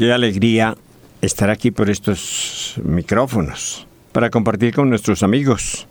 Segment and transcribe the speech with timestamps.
[0.00, 0.78] Qué alegría
[1.20, 5.86] estar aquí por estos micrófonos para compartir con nuestros amigos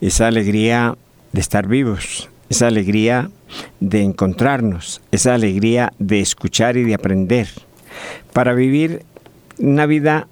[0.00, 0.96] esa alegría
[1.32, 3.30] de estar vivos, esa alegría
[3.78, 7.46] de encontrarnos, esa alegría de escuchar y de aprender,
[8.32, 9.04] para vivir
[9.58, 10.26] una vida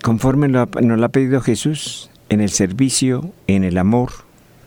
[0.00, 0.68] conforme nos
[1.00, 4.12] la ha pedido Jesús, en el servicio, en el amor,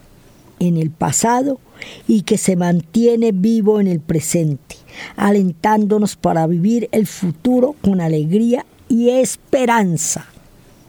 [0.59, 1.61] en el pasado
[2.07, 4.77] y que se mantiene vivo en el presente,
[5.17, 10.27] alentándonos para vivir el futuro con alegría y esperanza.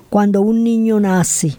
[0.09, 1.55] Cuando un niño nace,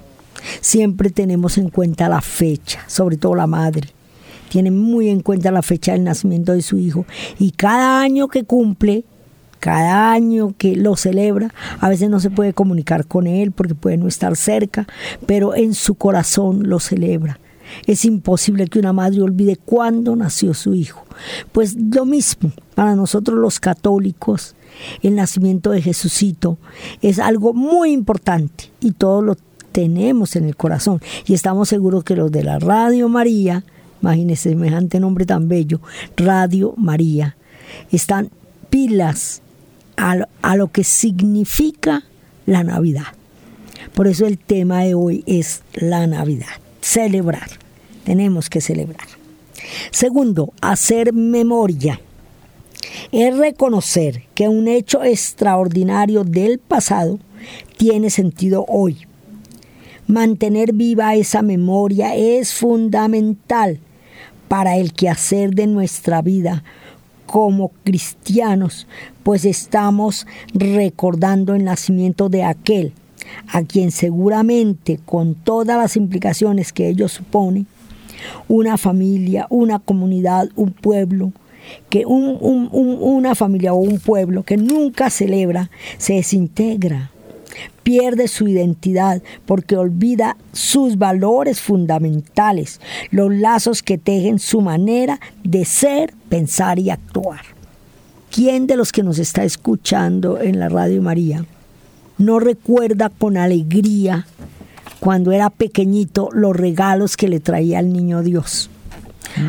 [0.61, 3.89] Siempre tenemos en cuenta la fecha, sobre todo la madre.
[4.49, 7.07] Tiene muy en cuenta la fecha del nacimiento de su hijo.
[7.39, 9.05] Y cada año que cumple,
[9.61, 13.97] cada año que lo celebra, a veces no se puede comunicar con él porque puede
[13.97, 14.87] no estar cerca,
[15.27, 17.39] pero en su corazón lo celebra.
[17.87, 21.05] Es imposible que una madre olvide cuándo nació su hijo.
[21.53, 24.55] Pues lo mismo para nosotros los católicos,
[25.03, 26.59] el nacimiento de Jesucito
[27.01, 29.37] es algo muy importante y todos lo
[29.73, 31.01] tenemos en el corazón.
[31.27, 33.65] Y estamos seguros que los de la Radio María,
[34.01, 35.81] imagínense semejante nombre tan bello,
[36.17, 37.37] Radio María,
[37.91, 38.31] están
[38.71, 39.43] pilas
[39.97, 42.05] a, a lo que significa
[42.47, 43.07] la Navidad.
[43.95, 46.49] Por eso el tema de hoy es la Navidad,
[46.81, 47.49] celebrar.
[48.05, 49.07] Tenemos que celebrar.
[49.91, 52.01] Segundo, hacer memoria.
[53.11, 57.19] Es reconocer que un hecho extraordinario del pasado
[57.77, 59.07] tiene sentido hoy
[60.13, 63.79] Mantener viva esa memoria es fundamental
[64.47, 66.65] para el quehacer de nuestra vida.
[67.25, 68.87] Como cristianos,
[69.23, 72.93] pues estamos recordando el nacimiento de aquel
[73.49, 77.65] a quien seguramente con todas las implicaciones que ello supone,
[78.49, 81.33] una familia, una comunidad, un pueblo,
[81.89, 87.13] que una familia o un pueblo que nunca celebra se desintegra
[87.83, 95.65] pierde su identidad porque olvida sus valores fundamentales, los lazos que tejen su manera de
[95.65, 97.41] ser, pensar y actuar.
[98.31, 101.45] ¿Quién de los que nos está escuchando en la Radio María
[102.19, 104.27] no recuerda con alegría
[105.01, 108.71] cuando era pequeñito los regalos que le traía el niño Dios?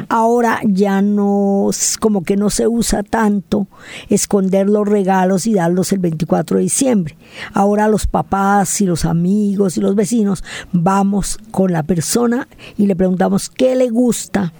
[0.09, 3.67] Ahora ya no, como que no se usa tanto
[4.09, 7.17] esconder los regalos y darlos el 24 de diciembre.
[7.53, 12.47] Ahora los papás y los amigos y los vecinos vamos con la persona
[12.77, 14.53] y le preguntamos qué le gusta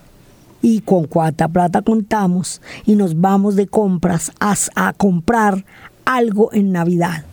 [0.61, 5.65] y con cuánta plata contamos y nos vamos de compras a, a comprar
[6.05, 7.25] algo en Navidad.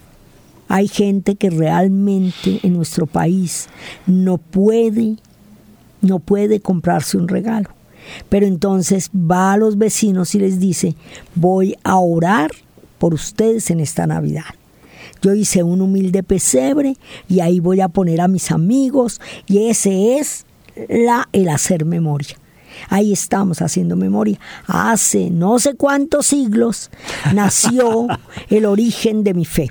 [0.69, 3.69] Hay gente que realmente en nuestro país
[4.07, 5.17] no puede,
[6.01, 7.71] no puede comprarse un regalo.
[8.29, 10.95] Pero entonces va a los vecinos y les dice,
[11.35, 12.51] voy a orar
[12.99, 14.45] por ustedes en esta Navidad.
[15.23, 16.97] Yo hice un humilde pesebre
[17.29, 20.47] y ahí voy a poner a mis amigos y ese es
[20.89, 22.37] la, el hacer memoria.
[22.89, 24.39] Ahí estamos haciendo memoria.
[24.67, 26.91] Hace no sé cuántos siglos
[27.35, 28.09] nació
[28.49, 29.71] el origen de mi fe.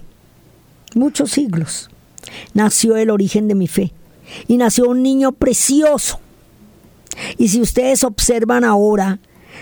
[0.93, 1.89] Muchos siglos.
[2.53, 3.93] Nació el origen de mi fe.
[4.47, 6.19] Y nació un niño precioso.
[7.37, 9.19] Y si ustedes observan ahora,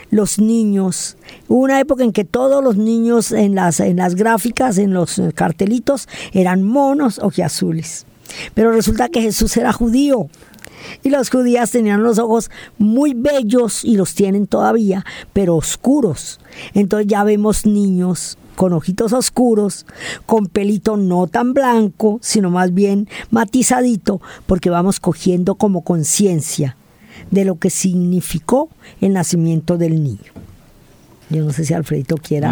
[0.10, 1.18] los niños.
[1.48, 6.08] Una época en que todos los niños en las, en las gráficas, en los cartelitos,
[6.34, 8.06] eran monos o azules.
[8.54, 10.30] Pero resulta que Jesús era judío.
[11.04, 16.40] Y los judías tenían los ojos muy bellos y los tienen todavía, pero oscuros.
[16.74, 19.86] Entonces ya vemos niños con ojitos oscuros,
[20.26, 26.76] con pelito no tan blanco, sino más bien matizadito, porque vamos cogiendo como conciencia
[27.30, 28.70] de lo que significó
[29.00, 30.34] el nacimiento del niño.
[31.30, 32.52] Yo no sé si Alfredito quiera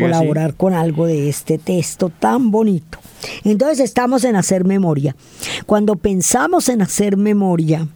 [0.00, 2.98] colaborar con algo de este texto tan bonito.
[3.44, 5.14] Entonces estamos en hacer memoria.
[5.64, 7.86] Cuando pensamos en hacer memoria,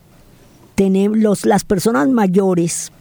[0.76, 2.93] tenemos, las personas mayores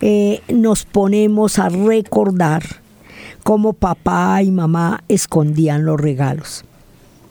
[0.00, 2.81] eh, nos ponemos a recordar
[3.42, 6.64] cómo papá y mamá escondían los regalos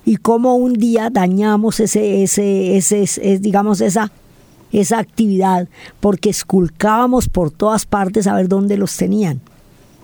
[0.06, 4.12] y cómo un día dañamos ese, ese, ese, digamos, esa
[4.72, 5.68] esa actividad
[6.00, 9.42] porque esculcábamos por todas partes a ver dónde los tenían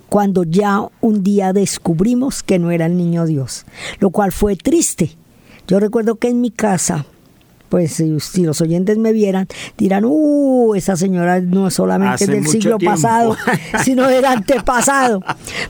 [0.10, 3.66] cuando ya un día descubrimos que no era el niño Dios,
[4.00, 5.12] lo cual fue triste.
[5.68, 7.06] Yo recuerdo que en mi casa,
[7.70, 9.48] pues si, los oyentes me vieran,
[9.78, 13.36] dirán, uh, esa señora no es solamente del siglo pasado,
[13.84, 15.22] sino del antepasado.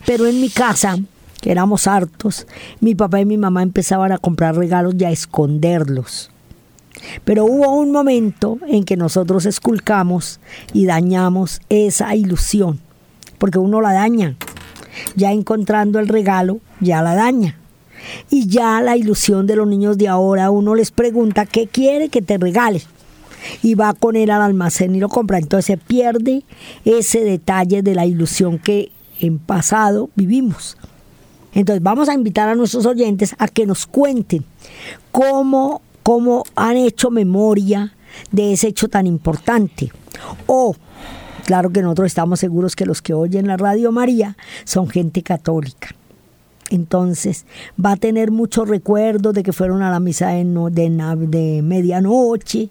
[0.05, 0.97] Pero en mi casa,
[1.41, 2.47] que éramos hartos,
[2.79, 6.31] mi papá y mi mamá empezaban a comprar regalos y a esconderlos.
[7.23, 10.39] Pero hubo un momento en que nosotros esculcamos
[10.73, 12.79] y dañamos esa ilusión,
[13.37, 14.35] porque uno la daña.
[15.15, 17.59] Ya encontrando el regalo, ya la daña.
[18.29, 22.21] Y ya la ilusión de los niños de ahora, uno les pregunta qué quiere que
[22.21, 22.81] te regale.
[23.61, 25.37] Y va con él al almacén y lo compra.
[25.37, 26.43] Entonces se pierde
[26.85, 30.77] ese detalle de la ilusión que en pasado vivimos.
[31.53, 34.43] Entonces vamos a invitar a nuestros oyentes a que nos cuenten
[35.11, 37.93] cómo cómo han hecho memoria
[38.31, 39.91] de ese hecho tan importante.
[40.45, 40.73] O,
[41.45, 45.89] claro que nosotros estamos seguros que los que oyen la Radio María son gente católica.
[46.69, 47.45] Entonces
[47.83, 52.69] va a tener muchos recuerdos de que fueron a la misa de, medianoche,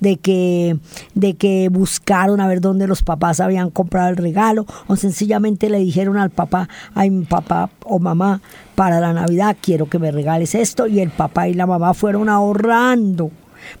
[0.00, 0.78] de que,
[1.14, 5.78] de que buscaron a ver dónde los papás habían comprado el regalo, o sencillamente le
[5.78, 8.40] dijeron al papá, ay papá o mamá,
[8.74, 12.28] para la Navidad quiero que me regales esto, y el papá y la mamá fueron
[12.28, 13.30] ahorrando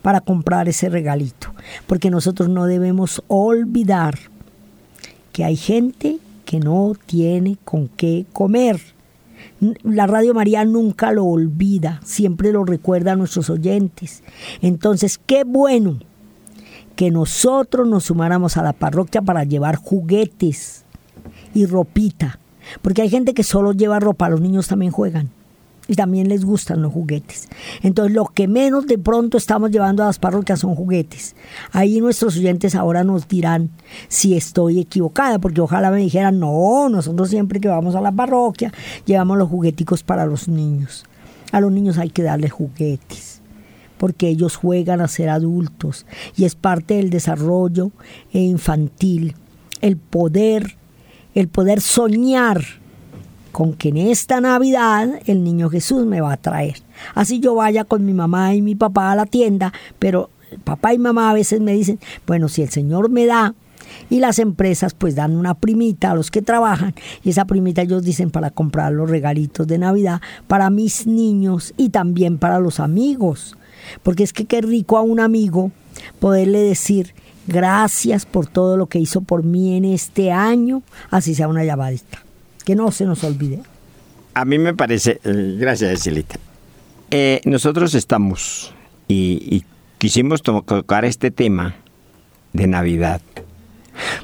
[0.02, 1.48] para comprar ese regalito.
[1.86, 4.18] Porque nosotros no debemos olvidar
[5.32, 8.93] que hay gente que no tiene con qué comer
[9.82, 14.22] la Radio María nunca lo olvida, siempre lo recuerda a nuestros oyentes.
[14.60, 15.98] Entonces, qué bueno
[16.96, 20.84] que nosotros nos sumáramos a la parroquia para llevar juguetes
[21.54, 22.38] y ropita,
[22.82, 25.30] porque hay gente que solo lleva ropa, los niños también juegan
[25.86, 27.48] y también les gustan los juguetes.
[27.82, 31.36] Entonces, lo que menos de pronto estamos llevando a las parroquias son juguetes.
[31.72, 33.70] Ahí nuestros oyentes ahora nos dirán
[34.08, 38.72] si estoy equivocada, porque ojalá me dijeran, no, nosotros siempre que vamos a la parroquia
[39.04, 41.04] llevamos los jugueticos para los niños.
[41.52, 43.42] A los niños hay que darles juguetes
[43.96, 46.04] porque ellos juegan a ser adultos
[46.36, 47.92] y es parte del desarrollo
[48.32, 49.34] infantil,
[49.80, 50.76] el poder,
[51.34, 52.64] el poder soñar
[53.54, 56.82] con que en esta Navidad el niño Jesús me va a traer.
[57.14, 60.28] Así yo vaya con mi mamá y mi papá a la tienda, pero
[60.64, 63.54] papá y mamá a veces me dicen, bueno, si el Señor me da,
[64.10, 68.02] y las empresas pues dan una primita a los que trabajan y esa primita ellos
[68.02, 73.56] dicen para comprar los regalitos de Navidad para mis niños y también para los amigos.
[74.02, 75.70] Porque es que qué rico a un amigo
[76.18, 77.14] poderle decir
[77.46, 82.23] gracias por todo lo que hizo por mí en este año, así sea una llamadita
[82.64, 83.60] que no se nos olvide.
[84.34, 86.36] A mí me parece, eh, gracias Silita,
[87.10, 88.74] eh, nosotros estamos
[89.08, 89.64] y,
[89.98, 91.76] quisimos tocar este tema
[92.52, 93.22] de Navidad,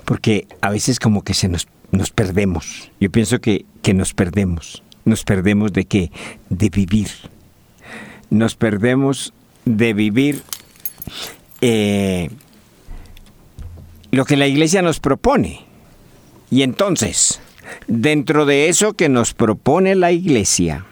[0.05, 2.91] porque a veces como que se nos, nos perdemos.
[3.01, 4.83] Yo pienso que, que nos perdemos.
[5.05, 6.11] ¿Nos perdemos de qué?
[6.51, 7.09] De vivir.
[8.29, 9.33] Nos perdemos
[9.65, 10.43] de vivir
[11.61, 12.31] eh,
[14.11, 15.61] lo que la iglesia nos propone.
[16.51, 17.41] Y entonces,
[17.87, 20.85] Dentro de eso que nos propone la Iglesia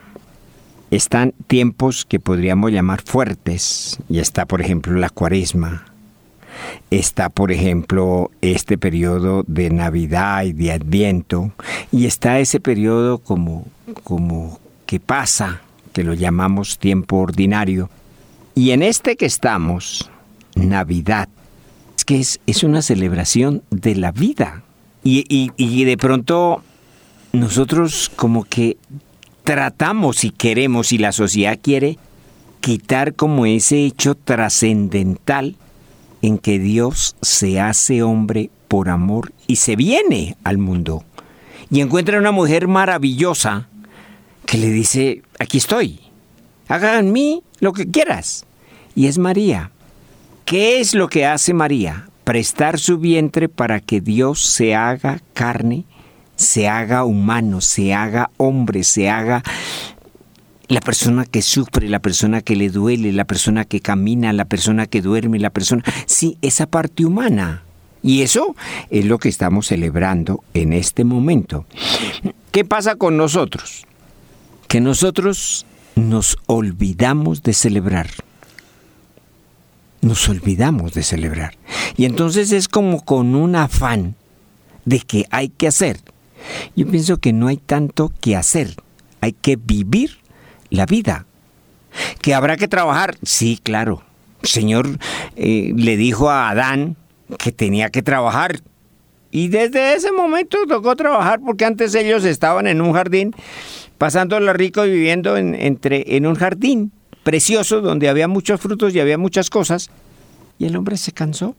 [0.90, 5.86] están tiempos que podríamos llamar fuertes, y está por ejemplo la cuaresma,
[6.90, 11.52] está por ejemplo este periodo de Navidad y de Adviento,
[11.92, 13.66] y está ese periodo como,
[14.02, 15.60] como que pasa,
[15.92, 17.90] que lo llamamos tiempo ordinario,
[18.54, 20.10] y en este que estamos,
[20.54, 21.28] Navidad,
[22.06, 24.62] que es, es una celebración de la vida.
[25.04, 26.62] Y, y, y de pronto
[27.32, 28.76] nosotros como que
[29.44, 31.98] tratamos y queremos y la sociedad quiere
[32.60, 35.56] quitar como ese hecho trascendental
[36.20, 41.04] en que Dios se hace hombre por amor y se viene al mundo
[41.70, 43.68] y encuentra una mujer maravillosa
[44.46, 46.00] que le dice, aquí estoy,
[46.68, 48.46] haga en mí lo que quieras.
[48.94, 49.70] Y es María.
[50.44, 52.07] ¿Qué es lo que hace María?
[52.28, 55.86] Prestar su vientre para que Dios se haga carne,
[56.36, 59.42] se haga humano, se haga hombre, se haga
[60.68, 64.84] la persona que sufre, la persona que le duele, la persona que camina, la persona
[64.84, 65.82] que duerme, la persona...
[66.04, 67.62] Sí, esa parte humana.
[68.02, 68.54] Y eso
[68.90, 71.64] es lo que estamos celebrando en este momento.
[72.52, 73.86] ¿Qué pasa con nosotros?
[74.66, 75.64] Que nosotros
[75.96, 78.10] nos olvidamos de celebrar.
[80.00, 81.54] Nos olvidamos de celebrar.
[81.96, 84.14] Y entonces es como con un afán
[84.84, 86.00] de que hay que hacer.
[86.76, 88.74] Yo pienso que no hay tanto que hacer.
[89.20, 90.18] Hay que vivir
[90.70, 91.26] la vida.
[92.20, 93.16] ¿Que habrá que trabajar?
[93.22, 94.02] Sí, claro.
[94.42, 94.98] El Señor
[95.36, 96.96] eh, le dijo a Adán
[97.38, 98.60] que tenía que trabajar.
[99.30, 103.34] Y desde ese momento tocó trabajar porque antes ellos estaban en un jardín,
[103.98, 106.92] pasándola rico y viviendo en, entre, en un jardín
[107.28, 109.90] precioso donde había muchos frutos y había muchas cosas.
[110.58, 111.54] Y el hombre se cansó.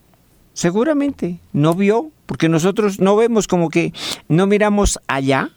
[0.56, 3.94] Seguramente no vio, porque nosotros no vemos como que
[4.28, 5.52] no miramos allá,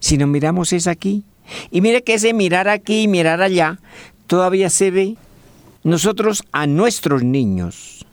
[0.00, 1.24] sino miramos es aquí.
[1.70, 3.80] Y mire que ese mirar aquí y mirar allá
[4.28, 5.16] todavía se ve.
[5.82, 8.06] Nosotros a nuestros niños,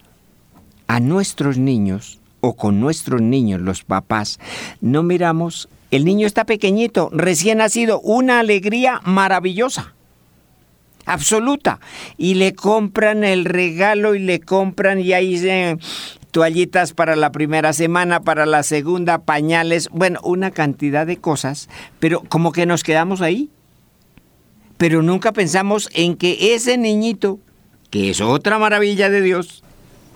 [0.88, 4.38] a nuestros niños o con nuestros niños, los papás,
[4.82, 9.94] no miramos, el niño está pequeñito, recién nacido, una alegría maravillosa,
[11.06, 11.80] absoluta,
[12.18, 15.78] y le compran el regalo y le compran y ahí se
[16.32, 22.24] toallitas para la primera semana, para la segunda, pañales, bueno, una cantidad de cosas, pero
[22.28, 23.50] como que nos quedamos ahí.
[24.78, 27.40] Pero nunca pensamos en que ese niñito,
[27.92, 29.64] que es otra maravilla de Dios,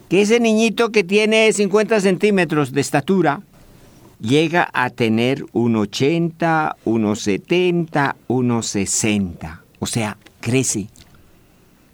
[0.09, 3.41] que ese niñito que tiene 50 centímetros de estatura,
[4.19, 9.61] llega a tener un 80, unos 70, unos 60.
[9.79, 10.89] O sea, crece.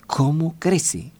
[0.07, 1.11] ¿Cómo crece?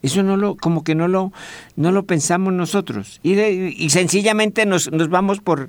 [0.00, 1.30] Eso no lo, como que no lo,
[1.76, 3.20] no lo pensamos nosotros.
[3.22, 5.68] Y, y sencillamente nos, nos, vamos por,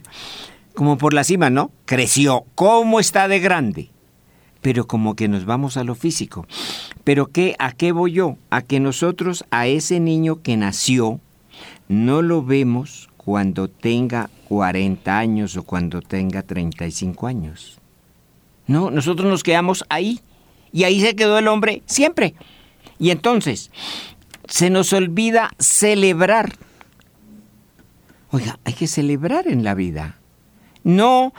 [0.74, 1.70] como por la cima, ¿no?
[1.84, 2.46] Creció.
[2.56, 3.90] ¿Cómo está de grande?
[4.62, 6.48] Pero como que nos vamos a lo físico.
[7.04, 8.38] Pero ¿qué, ¿a qué voy yo?
[8.50, 11.20] A que nosotros a ese niño que nació
[11.90, 17.80] no lo vemos cuando tenga 40 años o cuando tenga 35 años.
[18.66, 20.22] No, nosotros nos quedamos ahí.
[20.76, 22.36] Y ahí se quedó el hombre siempre.
[23.00, 23.72] Y entonces,
[24.46, 26.58] se nos olvida celebrar.
[28.30, 30.20] Oiga, hay que celebrar en la vida.
[30.84, 31.34] No,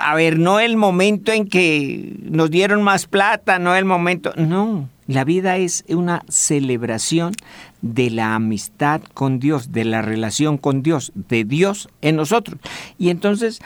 [0.00, 4.88] a ver, no el momento en que nos dieron más plata, no el momento, no.
[5.06, 7.34] La vida es una celebración
[7.82, 12.58] de la amistad con Dios, de la relación con Dios, de Dios en nosotros.
[12.96, 13.58] Y entonces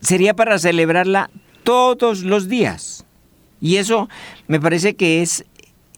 [0.00, 1.30] sería para celebrarla
[1.62, 3.06] todos los días.
[3.60, 4.08] Y eso
[4.48, 5.44] me parece que es,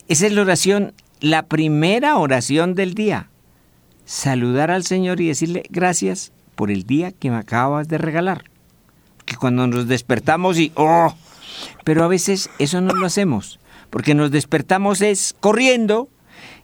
[0.09, 3.31] esa es la oración la primera oración del día.
[4.05, 8.45] Saludar al Señor y decirle gracias por el día que me acabas de regalar.
[9.25, 11.15] Que cuando nos despertamos y oh,
[11.85, 16.09] pero a veces eso no lo hacemos, porque nos despertamos es corriendo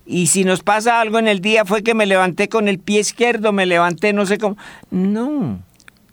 [0.05, 3.00] y si nos pasa algo en el día fue que me levanté con el pie
[3.00, 4.57] izquierdo, me levanté no sé cómo.
[4.90, 5.62] No.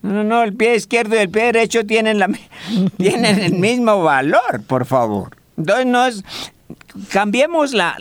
[0.06, 2.30] No, no, el pie izquierdo y el pie derecho tienen, la,
[2.98, 5.36] tienen el mismo valor, por favor.
[5.58, 6.24] Entonces no es,
[7.10, 7.96] cambiemos la,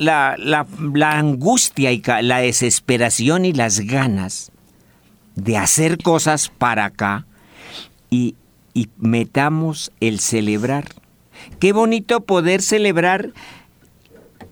[1.00, 4.52] angustia y la desesperación y las ganas
[5.34, 7.24] de hacer cosas para acá
[8.10, 8.34] y,
[8.74, 10.84] y metamos el celebrar.
[11.58, 13.30] Qué bonito poder celebrar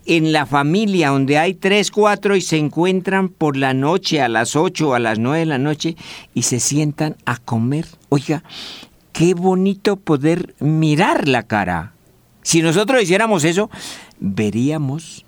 [0.07, 4.57] en la familia donde hay tres, cuatro y se encuentran por la noche a las
[4.57, 5.97] ocho a las nueve de la noche
[6.35, 7.87] y se sientan a comer.
[8.09, 8.43] Oiga,
[9.13, 11.93] qué bonito poder mirar la cara
[12.43, 13.71] si nosotros hiciéramos eso,
[14.19, 15.25] veríamos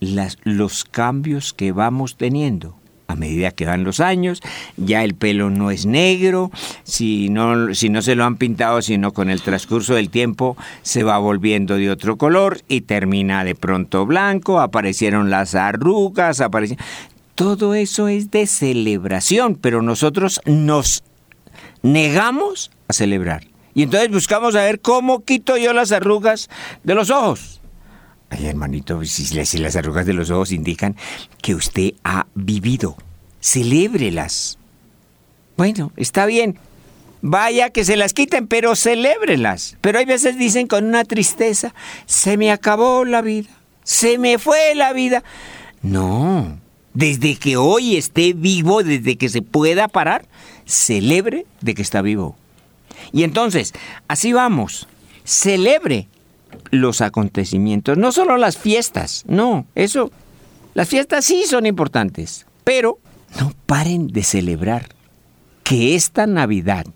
[0.00, 2.76] los cambios que vamos teniendo.
[3.06, 4.40] A medida que van los años,
[4.76, 6.50] ya el pelo no es negro,
[6.84, 11.02] si no, si no se lo han pintado, sino con el transcurso del tiempo se
[11.02, 16.84] va volviendo de otro color y termina de pronto blanco, aparecieron las arrugas, aparecieron...
[17.34, 21.02] Todo eso es de celebración, pero nosotros nos
[21.82, 23.44] negamos a celebrar.
[23.74, 26.48] Y entonces buscamos a ver cómo quito yo las arrugas
[26.84, 27.53] de los ojos.
[28.36, 30.96] Ay, hermanito, si, si las arrugas de los ojos indican
[31.40, 32.96] que usted ha vivido,
[33.40, 34.58] celébrelas.
[35.56, 36.58] Bueno, está bien.
[37.22, 39.76] Vaya que se las quiten, pero celébrelas.
[39.80, 41.74] Pero hay veces dicen con una tristeza,
[42.06, 43.50] se me acabó la vida,
[43.84, 45.22] se me fue la vida.
[45.82, 46.58] No,
[46.92, 50.26] desde que hoy esté vivo, desde que se pueda parar,
[50.64, 52.36] celebre de que está vivo.
[53.12, 53.72] Y entonces,
[54.08, 54.88] así vamos,
[55.22, 56.08] celebre
[56.70, 60.10] los acontecimientos, no solo las fiestas, no, eso,
[60.74, 62.98] las fiestas sí son importantes, pero
[63.40, 64.88] no paren de celebrar
[65.62, 66.86] que esta Navidad,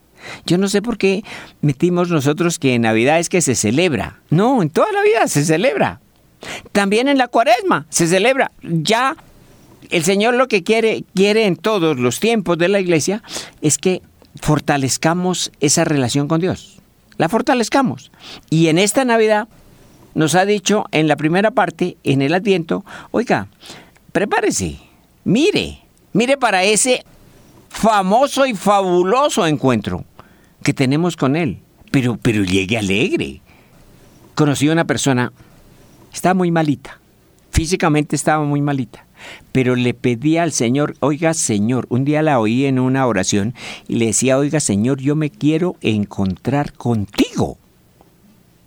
[0.46, 1.24] yo no sé por qué
[1.60, 5.44] metimos nosotros que en Navidad es que se celebra, no, en toda la vida se
[5.44, 6.00] celebra,
[6.72, 9.16] también en la cuaresma se celebra, ya
[9.90, 13.22] el Señor lo que quiere, quiere en todos los tiempos de la iglesia
[13.62, 14.02] es que
[14.40, 16.77] fortalezcamos esa relación con Dios.
[17.18, 18.10] La fortalezcamos.
[18.48, 19.48] Y en esta Navidad
[20.14, 23.48] nos ha dicho en la primera parte, en el Adviento, oiga,
[24.12, 24.78] prepárese,
[25.24, 25.80] mire,
[26.12, 27.04] mire para ese
[27.68, 30.04] famoso y fabuloso encuentro
[30.62, 31.58] que tenemos con Él.
[31.90, 33.40] Pero, pero llegue alegre.
[34.34, 35.32] Conocí a una persona,
[36.12, 36.98] estaba muy malita,
[37.50, 39.07] físicamente estaba muy malita
[39.52, 43.54] pero le pedía al Señor, oiga Señor, un día la oí en una oración
[43.88, 47.58] y le decía, oiga Señor, yo me quiero encontrar contigo.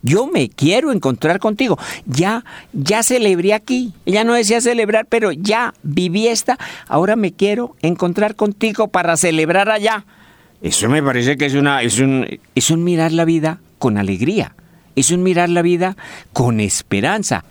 [0.04, 1.78] Yo me quiero encontrar contigo.
[2.06, 2.44] Ya,
[2.74, 3.94] ya celebré aquí.
[4.06, 6.58] Ella no decía celebrar, pero ya viví esta.
[6.88, 10.06] Ahora me quiero encontrar contigo para celebrar allá.
[10.62, 14.56] Eso me parece que es una, es un, es un mirar la vida con alegría.
[14.96, 15.96] Es un mirar la vida
[16.34, 17.44] con esperanza.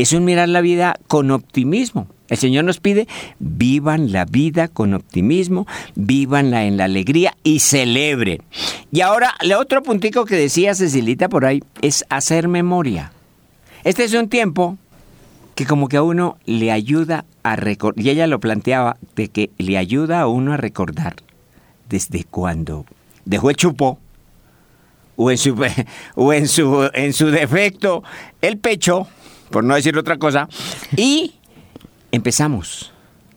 [0.00, 2.08] Es un mirar la vida con optimismo.
[2.30, 3.06] El Señor nos pide,
[3.38, 8.42] vivan la vida con optimismo, vivanla en la alegría y celebren.
[8.90, 13.12] Y ahora, el otro puntico que decía Cecilita por ahí es hacer memoria.
[13.84, 14.78] Este es un tiempo
[15.54, 19.50] que como que a uno le ayuda a recordar, y ella lo planteaba, de que
[19.58, 21.16] le ayuda a uno a recordar
[21.90, 22.86] desde cuando
[23.26, 23.98] dejó el chupo,
[25.16, 25.62] o en su,
[26.14, 28.02] o en su, en su defecto,
[28.40, 29.06] el pecho,
[29.50, 30.48] por no decir otra cosa,
[30.96, 31.34] y
[32.12, 32.92] empezamos,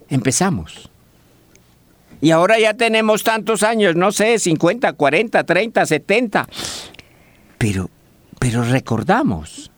[0.09, 0.89] empezamos.
[2.21, 6.47] Y ahora ya tenemos tantos años, no sé, 50, 40, 30, 70.
[7.57, 7.89] Pero,
[8.39, 9.71] pero recordamos.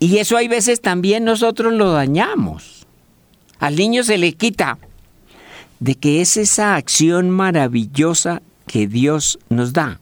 [0.00, 2.86] Y eso hay veces también nosotros lo dañamos.
[3.60, 4.78] Al niño se le quita
[5.78, 10.00] de que es esa acción maravillosa que Dios nos da.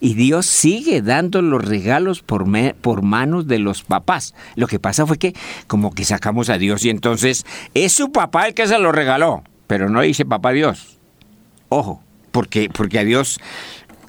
[0.00, 4.34] Y Dios sigue dando los regalos por, por manos de los papás.
[4.56, 5.34] Lo que pasa fue que
[5.66, 9.42] como que sacamos a Dios y entonces es su papá el que se lo regaló,
[9.66, 10.98] pero no dice papá Dios.
[11.68, 13.40] Ojo, porque, porque a Dios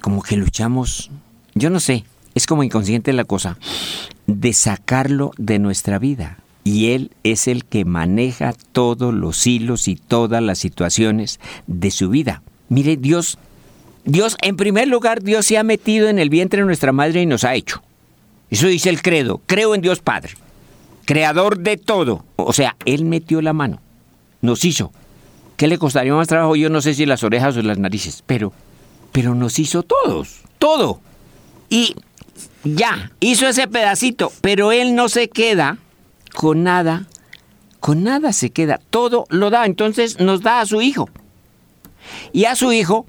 [0.00, 1.10] como que luchamos,
[1.54, 2.04] yo no sé,
[2.34, 3.58] es como inconsciente la cosa,
[4.26, 6.38] de sacarlo de nuestra vida.
[6.64, 12.08] Y Él es el que maneja todos los hilos y todas las situaciones de su
[12.08, 12.42] vida.
[12.68, 13.38] Mire, Dios
[14.04, 17.26] Dios, en primer lugar, Dios se ha metido en el vientre de nuestra madre y
[17.26, 17.82] nos ha hecho.
[18.50, 19.40] Eso dice el credo.
[19.46, 20.34] Creo en Dios Padre,
[21.04, 22.24] creador de todo.
[22.36, 23.80] O sea, Él metió la mano,
[24.40, 24.92] nos hizo.
[25.56, 26.56] ¿Qué le costaría más trabajo?
[26.56, 28.52] Yo no sé si las orejas o las narices, pero,
[29.12, 31.00] pero nos hizo todos, todo.
[31.70, 31.94] Y
[32.64, 35.78] ya, hizo ese pedacito, pero Él no se queda
[36.34, 37.06] con nada,
[37.78, 41.08] con nada se queda, todo lo da, entonces nos da a su hijo.
[42.32, 43.06] Y a su hijo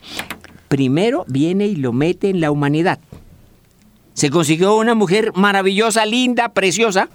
[0.74, 2.98] primero viene y lo mete en la humanidad.
[4.16, 7.10] Se consiguió una mujer maravillosa, linda, preciosa.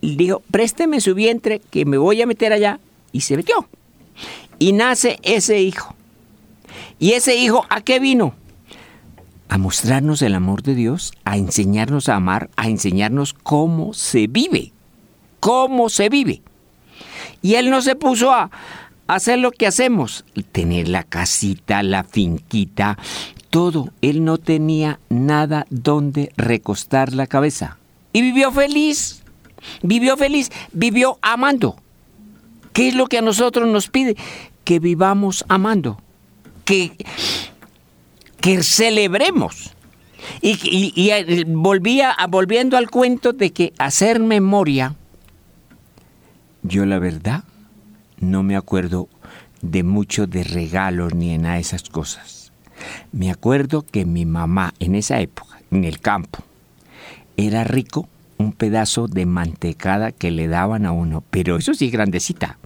[0.00, 2.78] Y dijo, présteme su vientre que me voy a meter allá.
[3.10, 3.66] Y se metió.
[4.60, 5.96] Y nace ese hijo.
[7.00, 8.32] ¿Y ese hijo a qué vino?
[9.48, 14.70] A mostrarnos el amor de Dios, a enseñarnos a amar, a enseñarnos cómo se vive.
[15.40, 16.42] Cómo se vive.
[17.42, 18.52] Y él no se puso a,
[19.06, 22.98] hacer lo que hacemos, tener la casita, la finquita,
[23.50, 23.90] todo.
[24.02, 27.78] Él no tenía nada donde recostar la cabeza.
[28.12, 29.22] Y vivió feliz,
[29.82, 31.76] vivió feliz, vivió amando.
[32.72, 34.16] ¿Qué es lo que a nosotros nos pide?
[34.64, 36.00] Que vivamos amando,
[36.64, 36.96] que,
[38.40, 39.70] que celebremos.
[40.40, 41.10] Y,
[41.46, 44.96] volvía, volviendo al cuento de que hacer memoria,
[46.62, 47.44] yo la verdad
[48.18, 49.08] no me acuerdo
[49.62, 52.52] de mucho de regalos ni en nada de esas cosas.
[53.12, 56.44] Me acuerdo que mi mamá en esa época, en el campo,
[57.36, 62.58] era rico un pedazo de mantecada que le daban a uno, pero eso sí grandecita,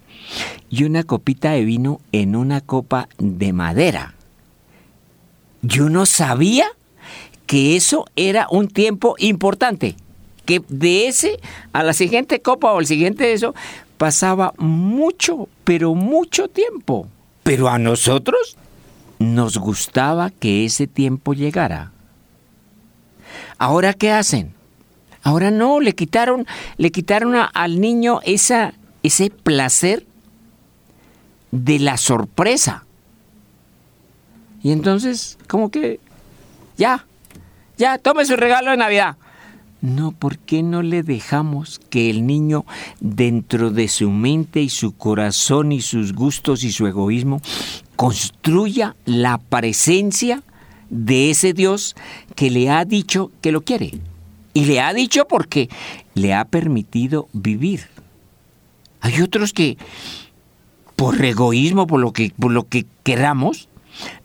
[0.69, 4.15] y una copita de vino en una copa de madera.
[5.61, 6.65] Yo no sabía
[7.45, 9.95] que eso era un tiempo importante
[10.45, 11.39] que de ese
[11.73, 13.53] a la siguiente copa o al siguiente eso
[13.99, 17.09] pasaba mucho, pero mucho tiempo.
[17.43, 18.55] Pero a nosotros
[19.19, 21.91] nos gustaba que ese tiempo llegara.
[23.57, 24.53] Ahora qué hacen?
[25.21, 30.07] Ahora no, le quitaron, le quitaron al niño ese placer
[31.51, 32.85] de la sorpresa.
[34.63, 35.99] Y entonces, como que,
[36.77, 37.05] ya,
[37.77, 39.17] ya, tome su regalo de Navidad.
[39.81, 42.65] No, ¿por qué no le dejamos que el niño,
[42.99, 47.41] dentro de su mente y su corazón y sus gustos y su egoísmo,
[47.95, 50.43] construya la presencia
[50.89, 51.95] de ese Dios
[52.35, 53.93] que le ha dicho que lo quiere?
[54.53, 55.69] Y le ha dicho porque
[56.13, 57.87] le ha permitido vivir.
[58.99, 59.77] Hay otros que,
[60.97, 63.69] por egoísmo, por lo que, por lo que queramos,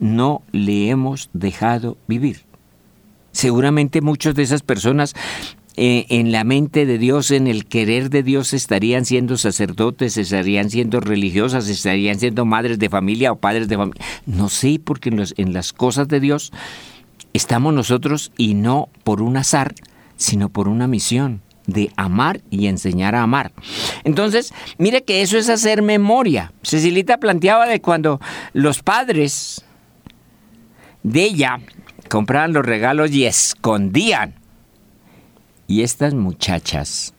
[0.00, 2.44] no le hemos dejado vivir.
[3.34, 5.14] Seguramente muchas de esas personas
[5.76, 10.70] eh, en la mente de Dios, en el querer de Dios, estarían siendo sacerdotes, estarían
[10.70, 14.04] siendo religiosas, estarían siendo madres de familia o padres de familia.
[14.24, 16.52] No sé, porque en, en las cosas de Dios
[17.32, 19.74] estamos nosotros y no por un azar,
[20.16, 23.52] sino por una misión de amar y enseñar a amar.
[24.04, 26.52] Entonces, mire que eso es hacer memoria.
[26.62, 28.20] Cecilita planteaba de cuando
[28.52, 29.64] los padres
[31.02, 31.58] de ella
[32.14, 34.34] compraban los regalos y escondían.
[35.66, 37.12] Y estas muchachas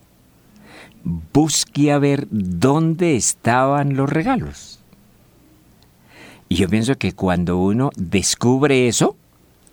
[1.04, 4.82] busqué a ver dónde estaban los regalos.
[6.48, 9.18] Y yo pienso que cuando uno descubre eso,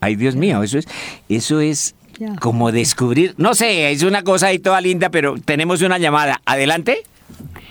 [0.02, 0.90] ay Dios mío, eso es,
[1.30, 1.96] eso es
[2.42, 6.42] como descubrir, no sé, es una cosa ahí toda linda, pero tenemos una llamada.
[6.46, 7.04] Adelante.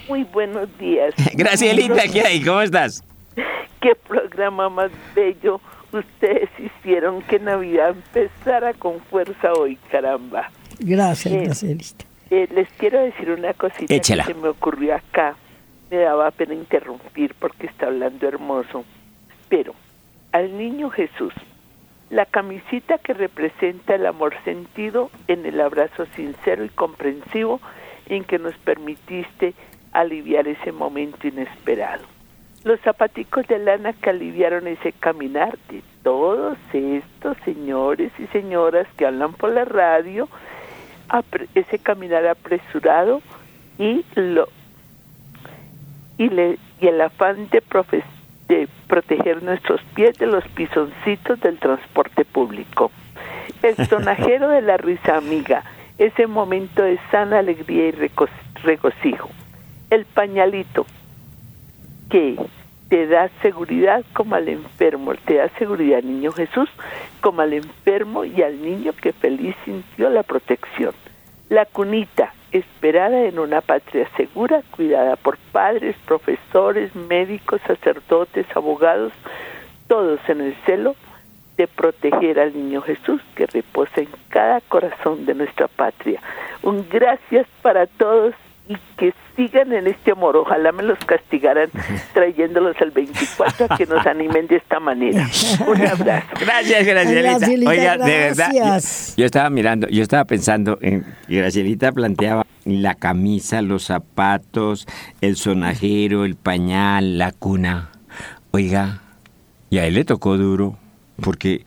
[0.08, 1.12] Muy buenos días.
[1.34, 2.42] Gracielita, ¿qué hay?
[2.42, 3.04] ¿Cómo estás?
[3.82, 5.60] Qué programa más bello.
[5.98, 10.50] Ustedes hicieron que Navidad empezara con fuerza hoy, caramba.
[10.78, 12.04] Gracias, eh, Gracielita.
[12.30, 15.36] Eh, les quiero decir una cosita que se me ocurrió acá.
[15.90, 18.84] Me daba pena interrumpir porque está hablando hermoso.
[19.48, 19.74] Pero
[20.32, 21.34] al niño Jesús
[22.12, 27.58] la camisita que representa el amor sentido en el abrazo sincero y comprensivo
[28.06, 29.54] en que nos permitiste
[29.92, 32.11] aliviar ese momento inesperado.
[32.64, 39.06] Los zapaticos de lana que aliviaron ese caminar de todos estos señores y señoras que
[39.06, 40.28] hablan por la radio,
[41.54, 43.20] ese caminar apresurado
[43.78, 44.48] y lo
[46.18, 47.62] y, le, y el afán de
[48.86, 52.92] proteger nuestros pies de los pisoncitos del transporte público.
[53.62, 55.64] El sonajero de la risa amiga,
[55.98, 58.10] ese momento de sana alegría y
[58.62, 59.30] regocijo.
[59.90, 60.86] El pañalito
[62.12, 62.36] que
[62.90, 66.68] te da seguridad como al enfermo, te da seguridad niño Jesús
[67.22, 70.92] como al enfermo y al niño que feliz sintió la protección.
[71.48, 79.14] La cunita esperada en una patria segura, cuidada por padres, profesores, médicos, sacerdotes, abogados,
[79.88, 80.94] todos en el celo
[81.56, 86.20] de proteger al niño Jesús que reposa en cada corazón de nuestra patria.
[86.62, 88.34] Un gracias para todos
[88.68, 90.36] y que sigan en este amor.
[90.36, 91.70] Ojalá me los castigaran
[92.14, 95.28] trayéndolos el 24 a que nos animen de esta manera.
[95.66, 96.26] Un abrazo.
[96.40, 97.70] Gracias, Gracielita.
[97.70, 98.82] Oiga, de verdad,
[99.16, 104.86] yo, estaba mirando, yo estaba pensando en Gracielita planteaba la camisa, los zapatos,
[105.20, 107.90] el sonajero, el pañal, la cuna.
[108.52, 109.00] Oiga,
[109.70, 110.76] y a él le tocó duro
[111.20, 111.64] porque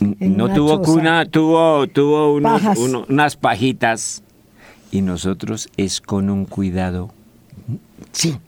[0.00, 4.22] no tuvo cuna, tuvo, tuvo unas pajitas
[4.90, 7.12] y nosotros es con un cuidado.
[8.12, 8.38] Sí,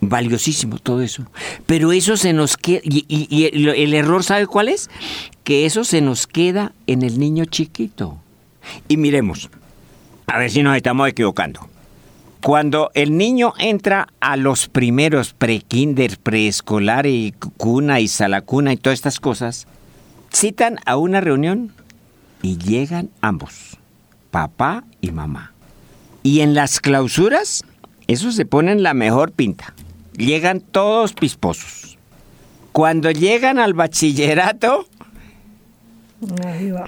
[0.00, 1.24] valiosísimo todo eso.
[1.66, 4.90] Pero eso se nos queda, y, el, error, ¿sabe cuál es?
[5.44, 8.18] Que eso se nos queda en el niño chiquito.
[8.86, 9.50] Y miremos,
[10.26, 11.68] a ver si nos estamos equivocando.
[12.42, 18.98] Cuando el niño entra a los primeros pre-kinder, preescolar y cuna y salacuna y todas
[18.98, 19.66] estas cosas,
[20.32, 21.72] citan a una reunión
[22.42, 23.76] y llegan ambos,
[24.30, 25.52] papá y mamá.
[26.22, 27.64] Y en las clausuras,
[28.06, 29.74] eso se ponen la mejor pinta.
[30.16, 31.98] Llegan todos pisposos.
[32.72, 34.86] Cuando llegan al bachillerato,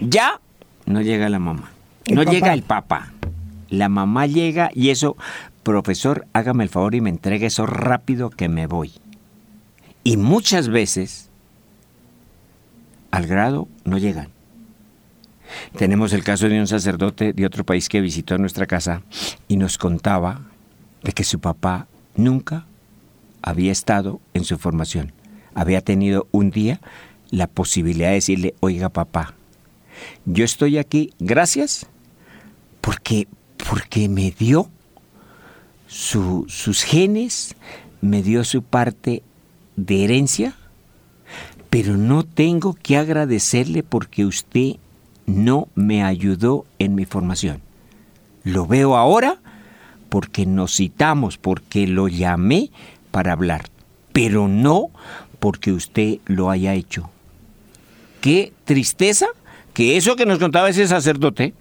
[0.01, 0.40] ya
[0.87, 1.71] no llega la mamá.
[2.11, 3.12] No llega el papá.
[3.69, 5.16] La mamá llega y eso,
[5.62, 8.93] profesor, hágame el favor y me entregue eso rápido que me voy.
[10.03, 11.31] Y muchas veces
[13.11, 14.29] al grado no llegan.
[15.77, 19.03] Tenemos el caso de un sacerdote de otro país que visitó nuestra casa
[19.49, 20.43] y nos contaba
[21.03, 21.87] de que su papá
[22.17, 22.67] nunca
[23.43, 25.13] había estado en su formación.
[25.55, 26.81] Había tenido un día
[27.31, 29.35] la posibilidad de decirle, oiga papá,
[30.25, 31.87] yo estoy aquí gracias
[32.81, 33.29] porque
[33.69, 34.71] porque me dio
[35.87, 37.55] sus genes,
[38.01, 39.23] me dio su parte
[39.77, 40.57] de herencia,
[41.69, 44.77] pero no tengo que agradecerle porque usted
[45.31, 47.62] no me ayudó en mi formación.
[48.45, 49.38] Lo veo ahora
[50.09, 52.71] porque nos citamos, porque lo llamé
[53.11, 53.66] para hablar,
[54.12, 54.90] pero no
[55.38, 57.11] porque usted lo haya hecho.
[58.21, 59.27] Qué tristeza
[59.73, 61.55] que eso que nos contaba ese sacerdote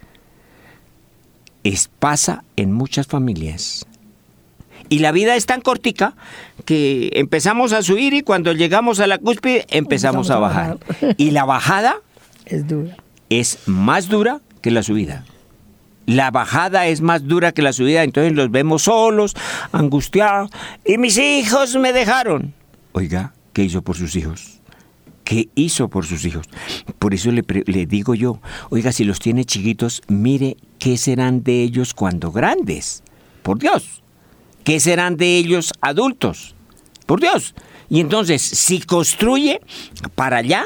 [1.64, 3.86] es, pasa en muchas familias.
[4.88, 6.14] Y la vida es tan cortica
[6.64, 10.78] que empezamos a subir y cuando llegamos a la cúspide empezamos, a, bajar.
[11.16, 11.96] Y la bajada
[12.46, 12.96] es dura.
[13.30, 15.24] Es más dura que la subida.
[16.06, 19.36] La bajada es más dura que la subida, entonces los vemos solos,
[19.70, 20.50] angustiados.
[20.84, 22.52] Y mis hijos me dejaron.
[22.92, 24.60] Oiga, ¿qué hizo por sus hijos?
[25.22, 26.46] ¿Qué hizo por sus hijos?
[26.98, 28.40] Por eso le, le, digo yo,
[28.70, 33.04] oiga, si los tiene chiquitos, mire qué serán de ellos cuando grandes.
[33.44, 34.02] Por Dios.
[34.64, 36.56] ¿Qué serán de ellos adultos?
[37.06, 37.54] Por Dios.
[37.88, 39.60] Y entonces, si construye
[40.16, 40.64] para allá,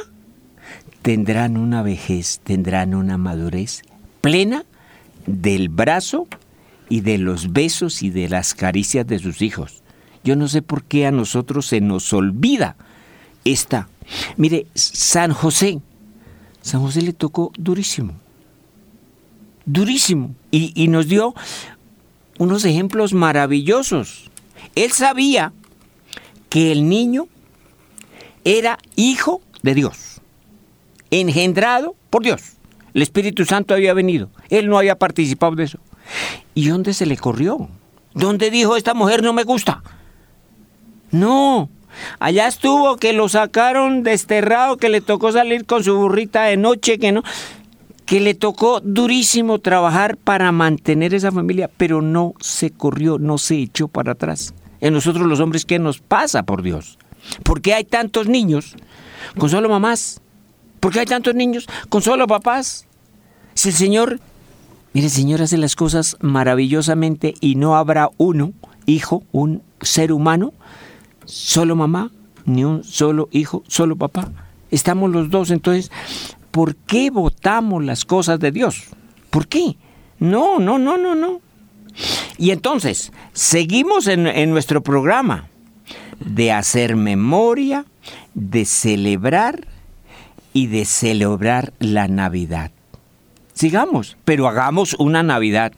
[1.05, 3.83] tendrán una vejez, tendrán una madurez
[4.23, 4.65] plena
[5.27, 6.27] del brazo
[6.89, 9.83] y de los besos y de las caricias de sus hijos.
[10.25, 12.77] Yo no sé por qué a nosotros se nos olvida
[13.45, 13.87] esta.
[14.39, 15.83] Mire, San José,
[16.63, 18.15] San José le tocó durísimo,
[19.67, 21.35] durísimo, y, y nos dio
[22.39, 24.31] unos ejemplos maravillosos.
[24.75, 25.53] Él sabía
[26.49, 27.29] que el niño
[28.43, 30.14] era hijo de Dios,
[31.21, 32.43] engendrado por Dios.
[32.93, 34.31] El Espíritu Santo había venido.
[34.51, 35.79] Él no había participado de eso.
[36.55, 37.69] ¿Y dónde se le corrió?
[38.15, 39.83] ¿Dónde dijo esta mujer no me gusta?
[41.11, 41.69] No.
[42.19, 46.99] Allá estuvo que lo sacaron desterrado, que le tocó salir con su burrita de noche,
[46.99, 47.23] que no
[48.07, 53.57] que le tocó durísimo trabajar para mantener esa familia, pero no se corrió, no se
[53.57, 54.53] echó para atrás.
[54.81, 56.99] En nosotros los hombres, ¿qué nos pasa, por Dios?
[57.43, 58.77] ¿Por qué hay tantos niños
[59.39, 60.21] con solo mamás?
[60.85, 62.87] ¿Por qué hay tantos niños con solo papás?
[63.55, 64.21] Si el Señor,
[64.93, 68.53] mire, el Señor hace las cosas maravillosamente y no habrá uno,
[68.85, 70.53] hijo, un ser humano,
[71.25, 72.11] solo mamá,
[72.45, 74.31] ni un solo hijo, solo papá.
[74.71, 75.91] Estamos los dos, entonces,
[76.51, 78.83] ¿por qué votamos las cosas de Dios?
[79.31, 79.79] ¿Por qué?
[80.19, 81.41] No, no, no, no, no.
[82.37, 85.49] Y entonces, seguimos en, en nuestro programa
[86.21, 87.87] de hacer memoria,
[88.35, 89.73] de celebrar
[90.55, 92.71] y de celebrar la Navidad.
[93.53, 95.73] Sigamos, pero hagamos una Navidad.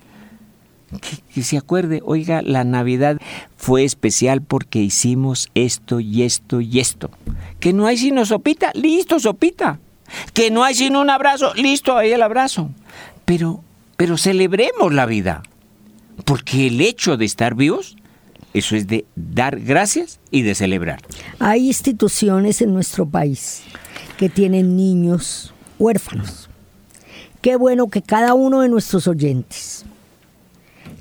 [1.34, 3.18] Que, se acuerde, oiga, la Navidad
[3.56, 7.10] fue especial porque hicimos esto y esto y esto.
[7.58, 9.80] Que no hay sino sopita, listo, sopita.
[10.32, 12.70] Que no hay sino un abrazo, listo, ahí el abrazo.
[13.24, 13.64] Pero,
[13.96, 15.42] pero celebremos la vida.
[16.24, 17.96] Porque el hecho de estar vivos,
[18.54, 21.00] eso es de dar gracias y de celebrar.
[21.40, 23.64] Hay instituciones en nuestro país
[24.18, 26.48] que tienen niños huérfanos
[27.46, 29.84] Qué bueno que cada uno de nuestros oyentes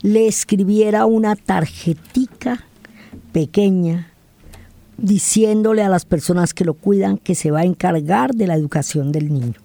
[0.04, 2.66] le escribiera una tarjetica
[3.32, 4.12] pequeña
[4.96, 9.12] diciéndole a las personas que lo cuidan que se va a encargar de la educación
[9.12, 9.60] del niño.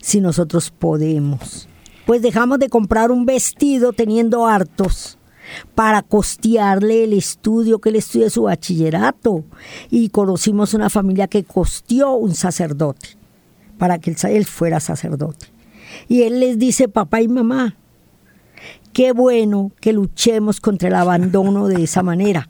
[0.00, 1.68] Si nosotros podemos,
[2.06, 5.17] pues dejamos de comprar un vestido teniendo hartos
[5.74, 9.44] para costearle el estudio, que él estudie su bachillerato.
[9.90, 13.16] Y conocimos una familia que costeó un sacerdote
[13.78, 15.46] para que él fuera sacerdote.
[16.08, 17.76] Y él les dice, papá y mamá,
[18.92, 22.48] qué bueno que luchemos contra el abandono de esa manera.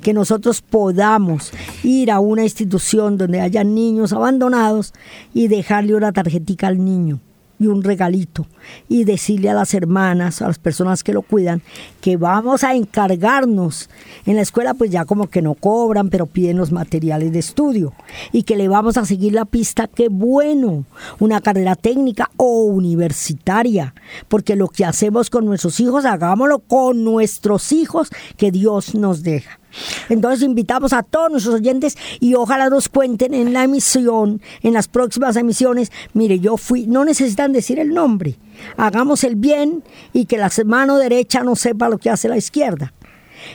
[0.00, 4.92] Que nosotros podamos ir a una institución donde haya niños abandonados
[5.34, 7.20] y dejarle una tarjetita al niño
[7.62, 8.46] y un regalito
[8.88, 11.62] y decirle a las hermanas, a las personas que lo cuidan,
[12.00, 13.88] que vamos a encargarnos.
[14.26, 17.92] En la escuela pues ya como que no cobran, pero piden los materiales de estudio
[18.32, 20.84] y que le vamos a seguir la pista, qué bueno,
[21.18, 23.94] una carrera técnica o universitaria,
[24.28, 29.61] porque lo que hacemos con nuestros hijos, hagámoslo con nuestros hijos que Dios nos deja.
[30.08, 34.88] Entonces invitamos a todos nuestros oyentes y ojalá nos cuenten en la emisión, en las
[34.88, 35.92] próximas emisiones.
[36.14, 38.36] Mire, yo fui, no necesitan decir el nombre.
[38.76, 39.82] Hagamos el bien
[40.12, 42.92] y que la mano derecha no sepa lo que hace la izquierda.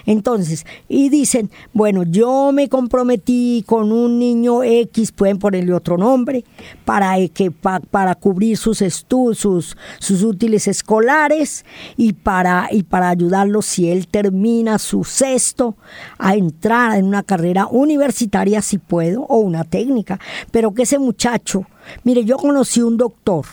[0.06, 6.44] Entonces, y dicen, bueno, yo me comprometí con un niño X, pueden ponerle otro nombre,
[6.86, 13.62] para, que, para cubrir sus estudios, sus, sus útiles escolares y para, y para ayudarlo
[13.62, 15.76] si él termina su sexto
[16.18, 20.20] a entrar en una carrera universitaria, si puedo, o una técnica.
[20.52, 21.66] Pero que ese muchacho,
[22.04, 23.46] mire, yo conocí un doctor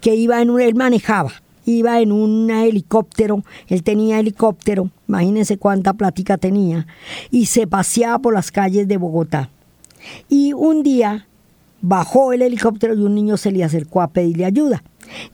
[0.00, 1.32] que iba en un, él manejaba
[1.64, 6.86] iba en un helicóptero, él tenía helicóptero, imagínense cuánta plática tenía,
[7.30, 9.50] y se paseaba por las calles de Bogotá.
[10.28, 11.26] Y un día
[11.82, 14.82] bajó el helicóptero y un niño se le acercó a pedirle ayuda.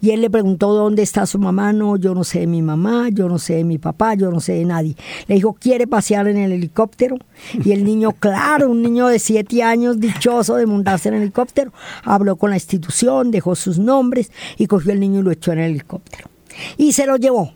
[0.00, 1.74] Y él le preguntó dónde está su mamá.
[1.74, 4.40] No, yo no sé de mi mamá, yo no sé de mi papá, yo no
[4.40, 4.96] sé de nadie.
[5.26, 7.16] Le dijo, ¿quiere pasear en el helicóptero?
[7.62, 11.72] Y el niño, claro, un niño de siete años, dichoso de montarse en el helicóptero,
[12.04, 15.58] habló con la institución, dejó sus nombres y cogió el niño y lo echó en
[15.58, 16.30] el helicóptero.
[16.78, 17.52] Y se lo llevó.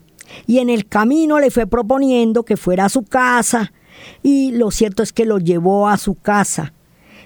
[0.47, 3.71] Y en el camino le fue proponiendo que fuera a su casa.
[4.23, 6.73] Y lo cierto es que lo llevó a su casa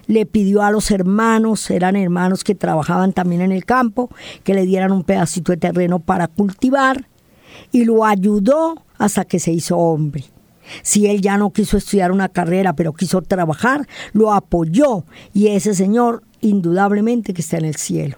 [0.07, 4.09] le pidió a los hermanos, eran hermanos que trabajaban también en el campo,
[4.43, 7.07] que le dieran un pedacito de terreno para cultivar
[7.71, 10.25] y lo ayudó hasta que se hizo hombre.
[10.81, 15.75] Si él ya no quiso estudiar una carrera, pero quiso trabajar, lo apoyó y ese
[15.75, 18.17] señor indudablemente que está en el cielo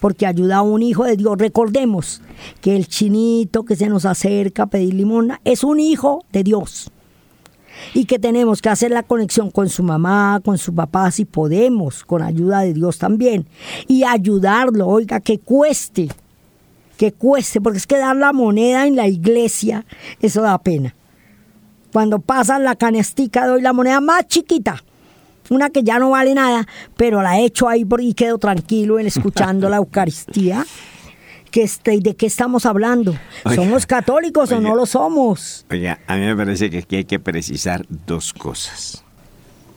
[0.00, 1.36] porque ayuda a un hijo de Dios.
[1.38, 2.22] Recordemos
[2.60, 6.90] que el chinito que se nos acerca a pedir limona es un hijo de Dios
[7.94, 12.04] y que tenemos que hacer la conexión con su mamá, con su papá, si podemos,
[12.04, 13.46] con ayuda de Dios también,
[13.86, 16.08] y ayudarlo, oiga, que cueste,
[16.96, 19.84] que cueste, porque es que dar la moneda en la iglesia,
[20.20, 20.94] eso da pena.
[21.92, 24.82] Cuando pasan la canestica doy la moneda más chiquita,
[25.50, 29.68] una que ya no vale nada, pero la echo ahí y quedo tranquilo en escuchando
[29.68, 30.64] la Eucaristía
[31.50, 33.18] que este, ¿de qué estamos hablando?
[33.54, 35.64] ¿Somos católicos o no lo somos?
[35.70, 39.02] Oiga, a mí me parece que aquí hay que precisar dos cosas.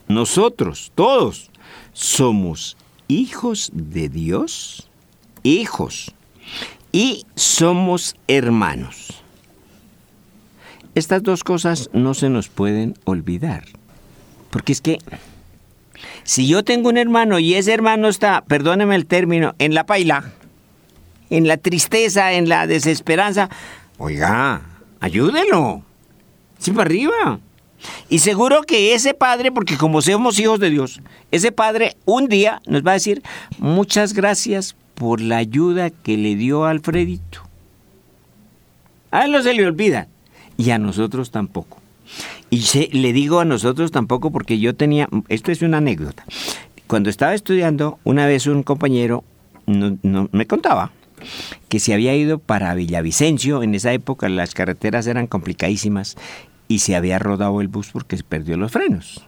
[0.07, 1.49] Nosotros, todos,
[1.93, 4.89] somos hijos de Dios,
[5.43, 6.13] hijos,
[6.91, 9.23] y somos hermanos.
[10.93, 13.63] Estas dos cosas no se nos pueden olvidar.
[14.49, 14.99] Porque es que
[16.23, 20.31] si yo tengo un hermano y ese hermano está, perdóneme el término, en la paila,
[21.29, 23.49] en la tristeza, en la desesperanza,
[23.97, 24.61] oiga,
[24.99, 25.83] ayúdelo.
[26.59, 27.39] Sí, para arriba.
[28.09, 32.61] Y seguro que ese padre, porque como somos hijos de Dios, ese padre un día
[32.67, 33.23] nos va a decir,
[33.57, 37.41] muchas gracias por la ayuda que le dio Alfredito.
[39.09, 40.07] A él no se le olvida.
[40.57, 41.80] Y a nosotros tampoco.
[42.49, 46.25] Y le digo a nosotros tampoco porque yo tenía, esto es una anécdota.
[46.87, 49.23] Cuando estaba estudiando, una vez un compañero
[49.65, 50.91] no, me contaba
[51.69, 53.63] que se había ido para Villavicencio.
[53.63, 56.17] En esa época las carreteras eran complicadísimas
[56.67, 59.25] y se había rodado el bus porque se perdió los frenos.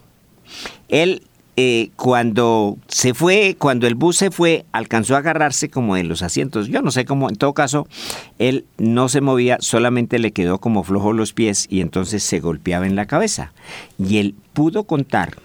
[0.90, 1.24] Él,
[1.56, 6.24] eh, cuando se fue, cuando el bus se fue, alcanzó a agarrarse como de los
[6.24, 6.68] asientos.
[6.68, 7.88] Yo no sé cómo, en todo caso,
[8.40, 12.88] él no se movía, solamente le quedó como flojo los pies y entonces se golpeaba
[12.88, 13.54] en la cabeza.
[14.00, 15.38] Y él pudo contar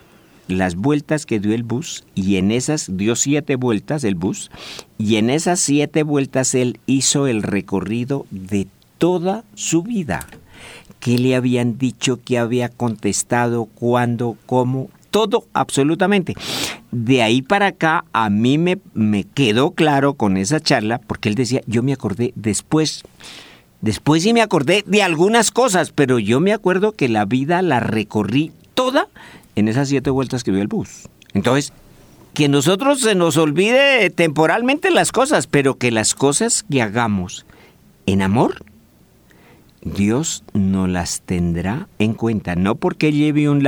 [0.49, 4.51] las vueltas que dio el bus y en esas dio siete vueltas el bus
[4.97, 8.67] y en esas siete vueltas él hizo el recorrido de
[8.97, 10.27] toda su vida.
[11.01, 12.19] ¿Qué le habían dicho?
[12.25, 13.67] ¿Qué había contestado?
[13.67, 14.37] ¿Cuándo?
[14.47, 14.89] ¿Cómo?
[15.11, 16.35] Todo, absolutamente.
[16.91, 21.35] De ahí para acá a mí me, me quedó claro con esa charla porque él
[21.35, 23.05] decía, yo me acordé después.
[23.81, 27.81] Después sí me acordé de algunas cosas, pero yo me acuerdo que la vida la
[27.81, 29.09] recorrí toda
[29.55, 31.09] en esas siete vueltas que vio el bus.
[31.33, 31.73] Entonces,
[32.35, 37.47] que nosotros se nos olvide temporalmente las cosas, pero que las cosas que hagamos
[38.07, 38.65] en amor,
[39.83, 42.57] Dios no las tendrá en cuenta.
[42.57, 43.63] No porque lleve un,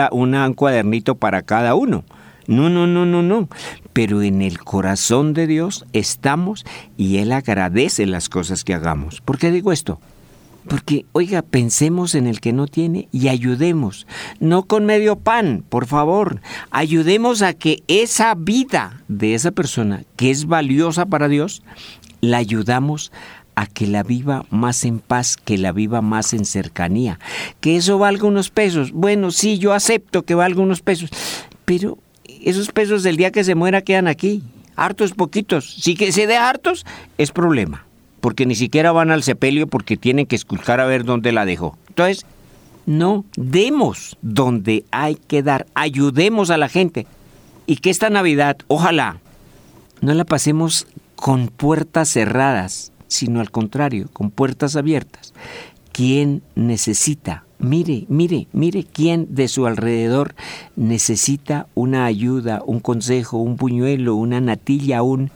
[0.54, 2.04] cuadernito para cada uno.
[2.46, 3.48] No, no, no, no, no.
[3.92, 6.64] Pero en el corazón de Dios estamos
[6.96, 9.20] y Él agradece las cosas que hagamos.
[9.20, 10.00] ¿Por qué digo esto?
[10.68, 14.06] Porque, oiga, pensemos en el que no tiene y ayudemos.
[14.40, 16.40] No con medio pan, por favor.
[16.70, 21.62] Ayudemos a que esa vida de esa persona, que es valiosa para Dios,
[22.20, 27.18] la ayudamos a que la viva más en paz, que la viva más en cercanía.
[27.60, 28.92] Que eso valga unos pesos.
[28.92, 31.10] Bueno, sí, yo acepto que valga unos pesos.
[31.64, 31.98] Pero
[32.42, 34.42] esos pesos del día que se muera quedan aquí.
[34.76, 35.74] Hartos, poquitos.
[35.74, 36.86] Si que se dé hartos,
[37.18, 37.84] es problema
[38.20, 41.76] porque ni siquiera van al sepelio porque tienen que esculcar a ver dónde la dejó.
[41.88, 42.26] Entonces,
[42.86, 47.06] no demos donde hay que dar, ayudemos a la gente.
[47.66, 49.18] Y que esta Navidad, ojalá,
[50.00, 55.34] no la pasemos con puertas cerradas, sino al contrario, con puertas abiertas.
[55.92, 57.44] ¿Quién necesita?
[57.58, 60.34] Mire, mire, mire quién de su alrededor
[60.76, 65.30] necesita una ayuda, un consejo, un puñuelo, una natilla, un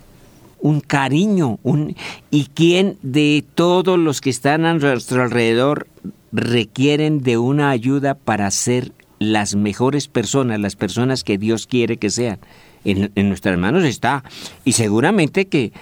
[0.60, 1.94] un cariño, un,
[2.30, 5.86] y quién de todos los que están a nuestro alrededor
[6.32, 12.08] requieren de una ayuda para ser las mejores personas, las personas que Dios quiere que
[12.08, 12.38] sean.
[12.86, 14.24] En, en nuestras manos está.
[14.64, 15.72] Y seguramente que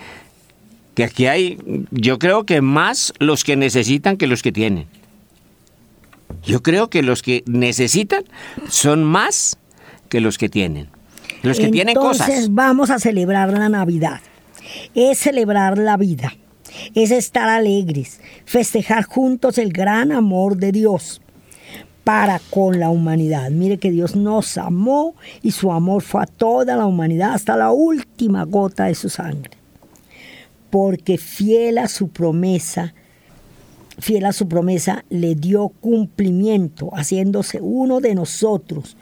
[0.95, 1.59] que aquí hay,
[1.91, 4.87] yo creo que más los que necesitan que los que tienen.
[6.45, 8.25] Yo creo que los que necesitan
[8.69, 9.59] son más
[10.09, 10.89] que los que tienen.
[11.43, 12.29] Los que tienen cosas.
[12.29, 14.21] Entonces vamos a celebrar la Navidad.
[14.95, 16.35] Es celebrar la vida.
[16.95, 18.21] Es estar alegres.
[18.45, 21.21] Festejar juntos el gran amor de Dios
[22.05, 23.51] para con la humanidad.
[23.51, 27.71] Mire que Dios nos amó y su amor fue a toda la humanidad hasta la
[27.71, 29.62] última gota de su sangre.
[30.73, 32.95] Porque fiel a su promesa,
[33.99, 38.97] fiel a su promesa, le dio cumplimiento, haciéndose uno de nosotros,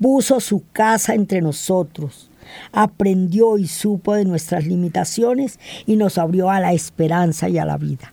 [0.00, 2.30] puso su casa entre nosotros,
[2.70, 7.76] aprendió y supo de nuestras limitaciones y nos abrió a la esperanza y a la
[7.76, 8.12] vida.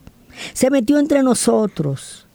[0.53, 2.25] Se metió entre nosotros,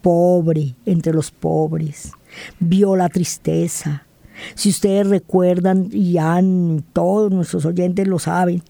[0.00, 2.12] pobre entre los pobres,
[2.60, 4.06] vio la tristeza.
[4.54, 8.62] Si ustedes recuerdan, y han, todos nuestros oyentes lo saben,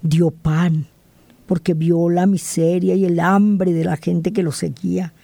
[0.00, 0.86] dio pan,
[1.48, 5.14] porque vio la miseria y el hambre de la gente que lo seguía.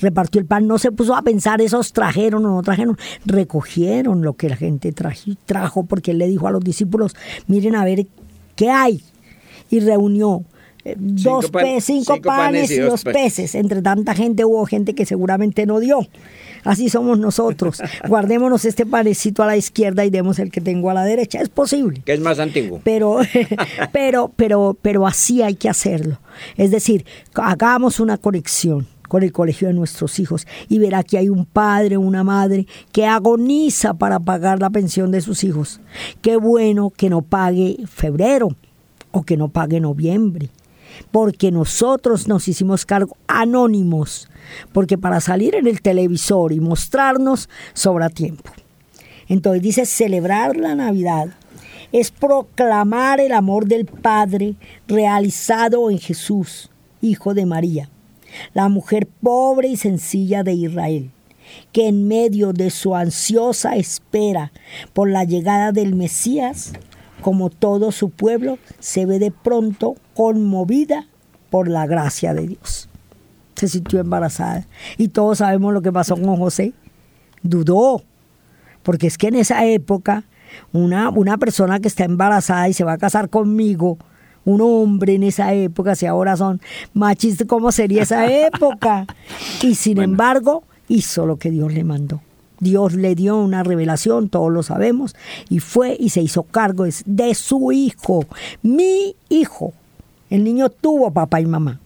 [0.00, 2.96] Repartió el pan, no se puso a pensar, esos trajeron o no trajeron,
[3.26, 7.14] recogieron lo que la gente trajo, porque él le dijo a los discípulos,
[7.46, 8.06] miren a ver
[8.56, 9.02] qué hay.
[9.68, 10.44] Y reunió
[10.96, 13.54] dos cinco, panes, y dos peces.
[13.54, 16.00] Entre tanta gente hubo gente que seguramente no dio.
[16.64, 17.80] Así somos nosotros.
[18.08, 21.40] Guardémonos este panecito a la izquierda y demos el que tengo a la derecha.
[21.40, 22.02] Es posible.
[22.04, 22.80] Que es más antiguo.
[22.84, 23.20] Pero,
[23.92, 26.18] pero, pero, pero así hay que hacerlo.
[26.56, 31.28] Es decir, hagamos una conexión con el colegio de nuestros hijos y verá que hay
[31.28, 35.80] un padre, una madre que agoniza para pagar la pensión de sus hijos.
[36.22, 38.48] Qué bueno que no pague febrero
[39.12, 40.50] o que no pague noviembre
[41.10, 44.28] porque nosotros nos hicimos cargo anónimos,
[44.72, 48.52] porque para salir en el televisor y mostrarnos sobra tiempo.
[49.28, 51.28] Entonces dice, celebrar la Navidad
[51.92, 54.54] es proclamar el amor del Padre
[54.86, 56.70] realizado en Jesús,
[57.00, 57.88] Hijo de María,
[58.54, 61.10] la mujer pobre y sencilla de Israel,
[61.72, 64.52] que en medio de su ansiosa espera
[64.92, 66.72] por la llegada del Mesías,
[67.20, 71.06] como todo su pueblo, se ve de pronto conmovida
[71.50, 72.88] por la gracia de Dios.
[73.54, 74.66] Se sintió embarazada.
[74.98, 76.72] Y todos sabemos lo que pasó con José.
[77.42, 78.02] Dudó,
[78.82, 80.24] porque es que en esa época
[80.72, 83.98] una, una persona que está embarazada y se va a casar conmigo,
[84.44, 86.60] un hombre en esa época, si ahora son
[86.94, 89.06] machistas, ¿cómo sería esa época?
[89.62, 92.20] Y sin embargo, hizo lo que Dios le mandó.
[92.66, 95.14] Dios le dio una revelación, todos lo sabemos,
[95.48, 98.26] y fue y se hizo cargo de su hijo,
[98.62, 99.72] mi hijo.
[100.30, 101.78] El niño tuvo papá y mamá.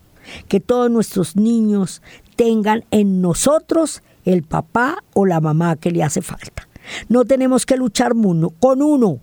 [0.49, 2.01] Que todos nuestros niños
[2.35, 6.67] tengan en nosotros el papá o la mamá que le hace falta.
[7.11, 8.13] No tenemos que luchar
[8.59, 9.19] con uno,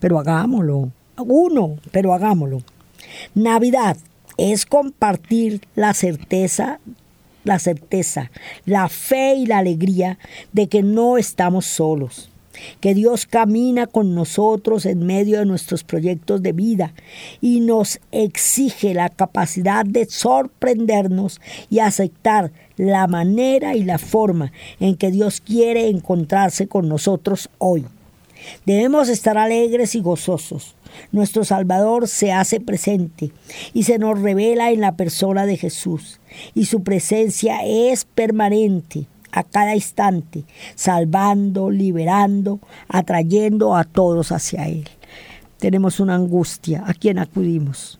[0.00, 0.90] pero hagámoslo.
[1.16, 2.62] Uno, pero hagámoslo.
[3.34, 3.96] Navidad
[4.36, 6.80] es compartir la certeza
[7.48, 8.30] la certeza,
[8.66, 10.18] la fe y la alegría
[10.52, 12.30] de que no estamos solos,
[12.80, 16.92] que Dios camina con nosotros en medio de nuestros proyectos de vida
[17.40, 21.40] y nos exige la capacidad de sorprendernos
[21.70, 27.86] y aceptar la manera y la forma en que Dios quiere encontrarse con nosotros hoy.
[28.66, 30.76] Debemos estar alegres y gozosos.
[31.12, 33.32] Nuestro Salvador se hace presente
[33.72, 36.17] y se nos revela en la persona de Jesús.
[36.54, 44.88] Y su presencia es permanente a cada instante, salvando, liberando, atrayendo a todos hacia Él.
[45.58, 46.84] Tenemos una angustia.
[46.86, 47.98] ¿A quién acudimos?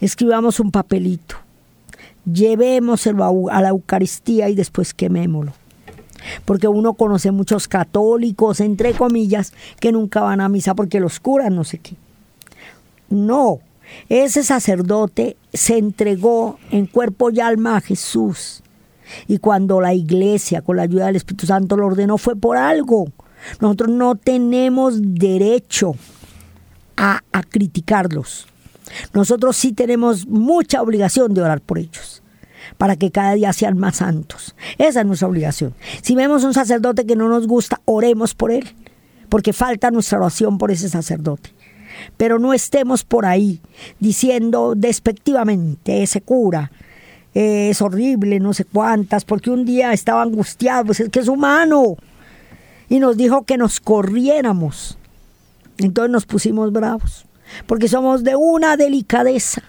[0.00, 1.36] Escribamos un papelito.
[2.30, 5.52] Llevémoselo a la Eucaristía y después quemémoslo
[6.44, 11.54] porque uno conoce muchos católicos, entre comillas, que nunca van a misa porque los curan,
[11.54, 11.94] no sé qué.
[13.08, 13.60] No,
[14.08, 18.62] ese sacerdote se entregó en cuerpo y alma a Jesús.
[19.26, 23.06] Y cuando la iglesia, con la ayuda del Espíritu Santo, lo ordenó, fue por algo.
[23.60, 25.94] Nosotros no tenemos derecho
[26.96, 28.46] a, criticarlos.
[29.14, 32.22] Nosotros sí tenemos mucha obligación de orar por ellos
[32.76, 34.54] para que cada día sean más santos.
[34.78, 35.74] Esa es nuestra obligación.
[36.02, 38.68] Si vemos un sacerdote que no nos gusta, oremos por él,
[39.28, 41.54] porque falta nuestra oración por ese sacerdote.
[42.16, 43.60] Pero no estemos por ahí
[43.98, 46.70] diciendo despectivamente, ese cura,
[47.34, 51.28] eh, es horrible, no sé cuántas, porque un día estaba angustiado, pues es que es
[51.28, 51.96] humano.
[52.88, 54.98] Y nos dijo que nos corriéramos.
[55.78, 57.24] Entonces nos pusimos bravos,
[57.66, 59.62] porque somos de una delicadeza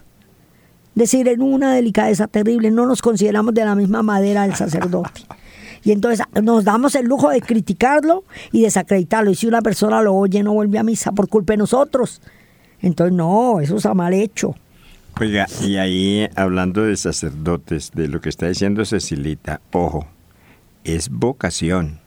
[0.96, 5.22] decir, en una delicadeza terrible, no nos consideramos de la misma madera del sacerdote.
[5.84, 9.32] Y entonces nos damos el lujo de criticarlo y desacreditarlo.
[9.32, 12.22] Y si una persona lo oye, no vuelve a misa por culpa de nosotros.
[12.82, 14.56] Entonces, no, eso está mal hecho.
[15.20, 20.08] Oiga, y ahí hablando de sacerdotes, de lo que está diciendo Cecilita, ojo,
[20.84, 22.00] es vocación.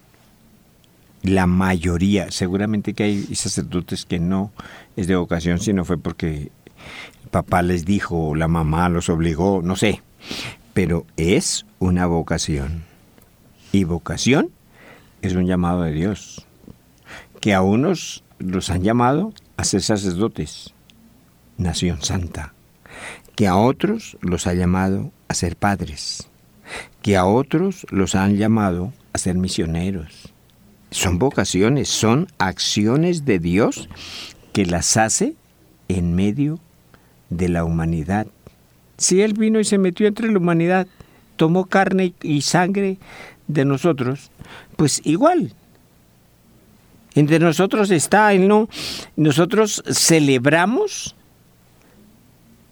[1.23, 4.53] La mayoría, seguramente que hay sacerdotes que no
[4.97, 6.51] es de vocación, sino fue porque
[7.23, 10.03] el papá les dijo, la mamá los obligó, no sé,
[10.73, 12.85] pero es una vocación.
[13.75, 14.53] Y vocación
[15.21, 16.47] es un llamado de Dios,
[17.41, 20.73] que a unos los han llamado a ser sacerdotes,
[21.59, 22.55] nación santa,
[23.35, 26.29] que a otros los ha llamado a ser padres,
[27.03, 30.33] que a otros los han llamado a ser misioneros.
[30.93, 33.89] Son vocaciones, son acciones de Dios
[34.53, 35.35] que las hace
[35.89, 36.61] en medio
[37.29, 38.29] de la humanidad.
[38.99, 40.87] Si Él vino y se metió entre la humanidad,
[41.37, 42.99] tomó carne y sangre
[43.47, 44.31] de nosotros,
[44.77, 45.53] pues igual.
[47.15, 48.69] Entre nosotros está Él, ¿no?
[49.17, 51.15] Nosotros celebramos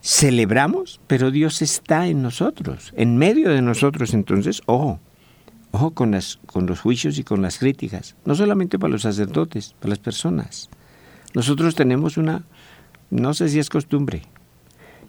[0.02, 4.12] celebramos, pero Dios está en nosotros, en medio de nosotros.
[4.12, 5.00] Entonces, ojo,
[5.70, 9.74] ojo con, las, con los juicios y con las críticas, no solamente para los sacerdotes,
[9.78, 10.68] para las personas.
[11.34, 12.44] Nosotros tenemos una,
[13.10, 14.22] no sé si es costumbre,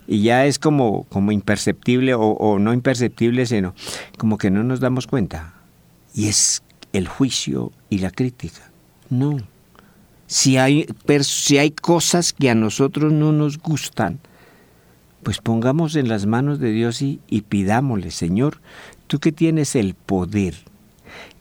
[0.08, 3.74] y ya es como, como imperceptible o, no imperceptible, sino
[4.18, 5.54] como que no nos damos cuenta.
[6.14, 8.72] Y es el juicio y la crítica.
[9.10, 9.38] No.
[10.28, 10.88] Si hay,
[11.22, 14.20] si hay cosas que a nosotros no nos gustan,
[15.24, 18.60] pues pongamos en las manos de Dios y, pidámosle, Señor,
[19.08, 20.56] tú que tienes el poder,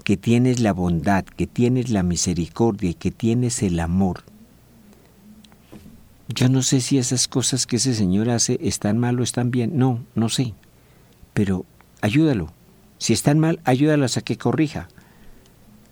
[0.05, 4.23] que tienes la bondad, que tienes la misericordia y que tienes el amor.
[6.35, 9.73] Yo no sé si esas cosas que ese Señor hace están mal o están bien.
[9.75, 10.55] No, no sé.
[11.35, 11.67] Pero
[12.01, 12.53] ayúdalo.
[12.99, 14.89] Si están mal, ayúdalas a que corrija.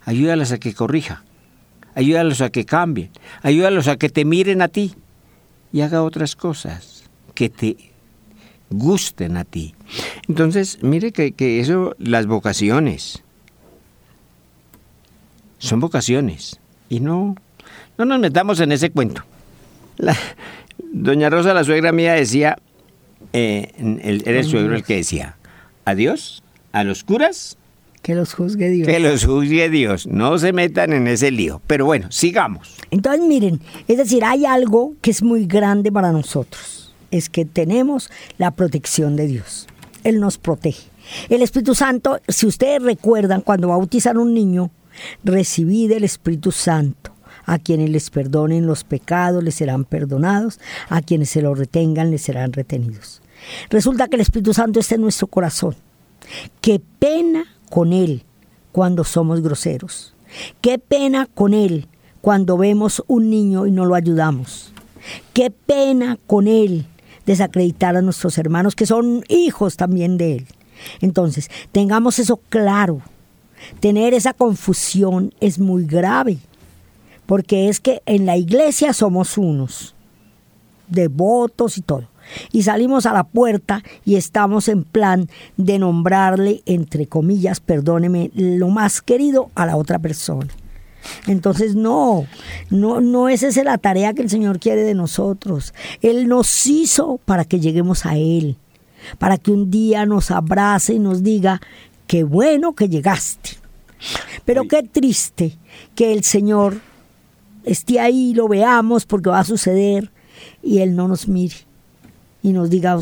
[0.04, 1.24] Ayúdalas a que corrija.
[1.94, 3.10] Ayúdalos a que cambien.
[3.42, 4.94] Ayúdalos a que te miren a ti
[5.72, 7.76] y haga otras cosas que te
[8.70, 9.74] gusten a ti.
[10.28, 13.22] Entonces, mire que, eso, las vocaciones,
[15.58, 16.60] son vocaciones.
[16.88, 17.36] Y no,
[17.98, 19.24] no nos metamos en ese cuento.
[20.92, 22.58] Doña Rosa, la suegra mía, decía,
[23.32, 23.72] eh,
[24.24, 25.36] era el suegro el que decía,
[25.84, 26.42] adiós
[26.72, 27.56] a los curas.
[28.02, 28.88] Que los juzgue Dios.
[28.88, 30.06] Que los juzgue Dios.
[30.06, 31.60] No se metan en ese lío.
[31.66, 32.76] Pero bueno, sigamos.
[32.90, 36.80] Entonces, miren, es decir, hay algo que es muy grande para nosotros
[37.10, 39.66] es que tenemos la protección de Dios.
[40.04, 40.88] Él nos protege.
[41.28, 44.70] El Espíritu Santo, si ustedes recuerdan, cuando bautizan a un niño,
[45.24, 47.12] recibid el Espíritu Santo.
[47.46, 52.22] A quienes les perdonen los pecados les serán perdonados, a quienes se los retengan les
[52.22, 53.22] serán retenidos.
[53.70, 55.74] Resulta que el Espíritu Santo está en nuestro corazón.
[56.60, 58.24] Qué pena con Él
[58.72, 60.14] cuando somos groseros.
[60.60, 61.88] Qué pena con Él
[62.20, 64.72] cuando vemos un niño y no lo ayudamos.
[65.32, 66.86] Qué pena con Él
[67.26, 70.46] desacreditar a nuestros hermanos que son hijos también de Él.
[71.00, 73.02] Entonces, tengamos eso claro.
[73.80, 76.38] Tener esa confusión es muy grave,
[77.30, 79.94] porque es que en la iglesia somos unos,
[80.88, 82.08] devotos y todo.
[82.50, 88.68] Y salimos a la puerta y estamos en plan de nombrarle, entre comillas, perdóneme, lo
[88.70, 90.48] más querido a la otra persona.
[91.28, 92.26] Entonces, no,
[92.68, 95.72] no, no es esa la tarea que el Señor quiere de nosotros.
[96.02, 98.56] Él nos hizo para que lleguemos a Él,
[99.20, 101.60] para que un día nos abrace y nos diga,
[102.08, 103.50] qué bueno que llegaste.
[104.44, 105.56] Pero qué triste
[105.94, 106.89] que el Señor
[107.64, 110.10] esté ahí, lo veamos porque va a suceder
[110.62, 111.56] y Él no nos mire
[112.42, 112.98] y nos diga,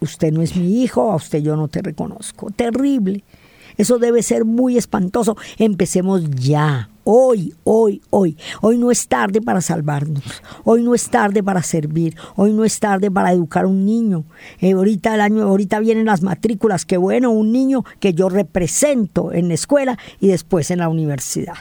[0.00, 2.50] usted no es mi hijo, a usted yo no te reconozco.
[2.50, 3.22] Terrible.
[3.76, 5.36] Eso debe ser muy espantoso.
[5.58, 8.36] Empecemos ya hoy, hoy, hoy.
[8.62, 10.24] Hoy no es tarde para salvarnos.
[10.64, 12.16] Hoy no es tarde para servir.
[12.36, 14.24] Hoy no es tarde para educar un niño.
[14.60, 16.86] Eh, ahorita el año, ahorita vienen las matrículas.
[16.86, 21.56] Qué bueno, un niño que yo represento en la escuela y después en la universidad.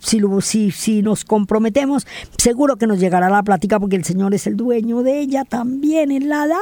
[0.00, 2.06] Si, si, nos comprometemos,
[2.38, 6.10] seguro que nos llegará la plática porque el Señor es el dueño de ella también
[6.10, 6.56] en la edad.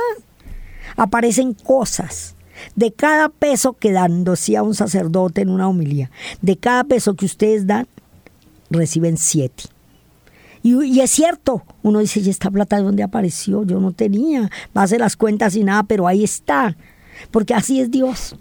[0.97, 2.35] Aparecen cosas
[2.75, 6.11] de cada peso que dan, decía un sacerdote en una homilía,
[6.43, 7.87] de cada peso que ustedes dan,
[8.71, 9.65] reciben siete.
[10.63, 13.65] Y, es cierto, uno dice, ¿y esta plata de dónde apareció?
[13.65, 16.77] Yo no tenía, va a hacer las cuentas y nada, pero ahí está.
[17.31, 18.37] Porque así es Dios.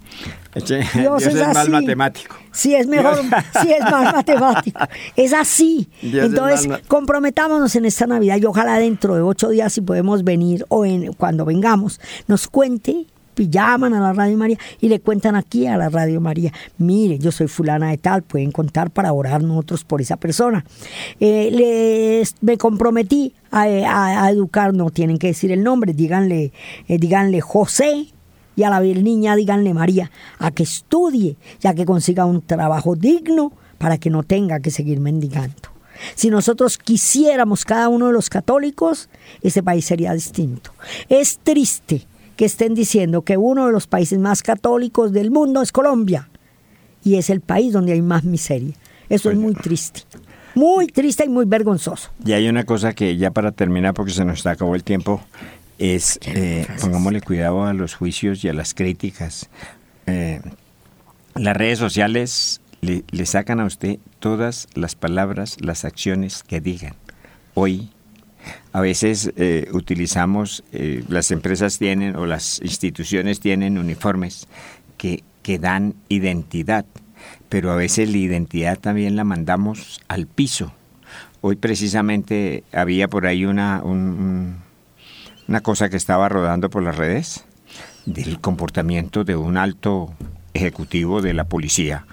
[0.54, 2.34] Dios, es, más matemático.
[2.52, 3.20] Sí, es mejor,
[3.62, 4.80] sí es más matemático.
[5.14, 5.88] Es así.
[6.02, 10.84] Entonces, comprometámonos en esta Navidad y ojalá dentro de ocho días, si podemos venir o
[10.84, 13.06] en, cuando vengamos, nos cuente
[13.46, 17.30] llaman a la Radio María y le cuentan aquí a la Radio María, mire, yo
[17.30, 20.64] soy fulana de tal, pueden contar para orar nosotros por esa persona.
[21.20, 26.52] Eh, les, me comprometí a, educar, no tienen que decir el nombre, díganle,
[26.88, 28.08] eh, díganle José,
[28.58, 33.52] y a la niña díganle María, a que estudie, ya que consiga un trabajo digno
[33.78, 35.54] para que no tenga que seguir mendigando.
[36.16, 39.10] Si nosotros quisiéramos cada uno de los católicos,
[39.42, 40.72] ese país sería distinto.
[41.08, 42.04] Es triste
[42.34, 46.28] que estén diciendo que uno de los países más católicos del mundo es Colombia
[47.04, 48.74] y es el país donde hay más miseria.
[49.08, 50.00] Eso es muy triste.
[50.56, 52.10] Muy triste y muy vergonzoso.
[52.24, 55.20] Y hay una cosa que ya para terminar, porque se nos acabó el tiempo,
[55.78, 59.48] es eh, pongámosle cuidado a los juicios y a las críticas.
[60.06, 60.40] Eh,
[61.34, 66.94] las redes sociales le, sacan a usted todas las palabras, las acciones que digan.
[67.54, 67.90] Hoy,
[68.72, 74.48] a veces eh, utilizamos, eh, las empresas tienen o las instituciones tienen uniformes
[74.96, 76.86] que, que dan identidad,
[77.48, 80.72] pero a veces la identidad también la mandamos al piso.
[81.40, 83.82] Hoy precisamente había por ahí una,
[85.48, 87.44] una cosa que estaba rodando por las redes
[88.06, 90.14] del comportamiento de un alto
[90.54, 92.04] ejecutivo de la policía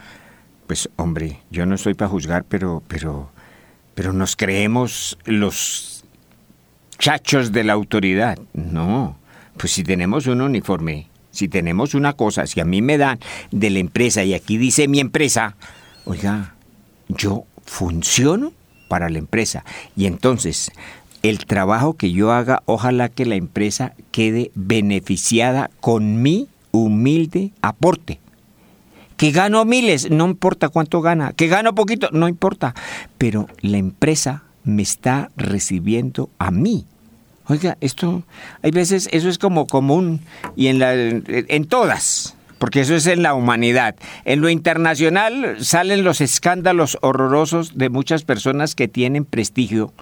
[0.67, 3.29] pues hombre, yo no estoy para juzgar, pero, pero,
[3.93, 6.03] pero nos creemos los
[6.97, 8.39] chachos de la autoridad.
[8.53, 9.17] No,
[9.57, 13.19] pues si tenemos un uniforme, si tenemos una cosa, si a mí me dan
[13.51, 15.55] de la empresa y aquí dice mi empresa,
[16.05, 16.55] oiga,
[17.07, 18.53] yo funciono
[18.87, 19.63] para la empresa.
[19.95, 20.71] Y entonces,
[21.29, 28.19] el trabajo que yo haga, ojalá que la empresa quede beneficiada con mi humilde aporte.
[29.17, 31.33] Que gano miles, no importa cuánto gana.
[31.33, 32.75] Que gano poquito, no importa.
[33.17, 36.85] Pero la empresa me está recibiendo a mí.
[37.47, 38.23] Oiga, esto,
[38.63, 40.21] hay veces, eso es como común
[40.55, 43.95] y en, la, en todas, porque eso es en la humanidad.
[44.25, 49.93] En lo internacional salen los escándalos horrorosos de muchas personas que tienen prestigio,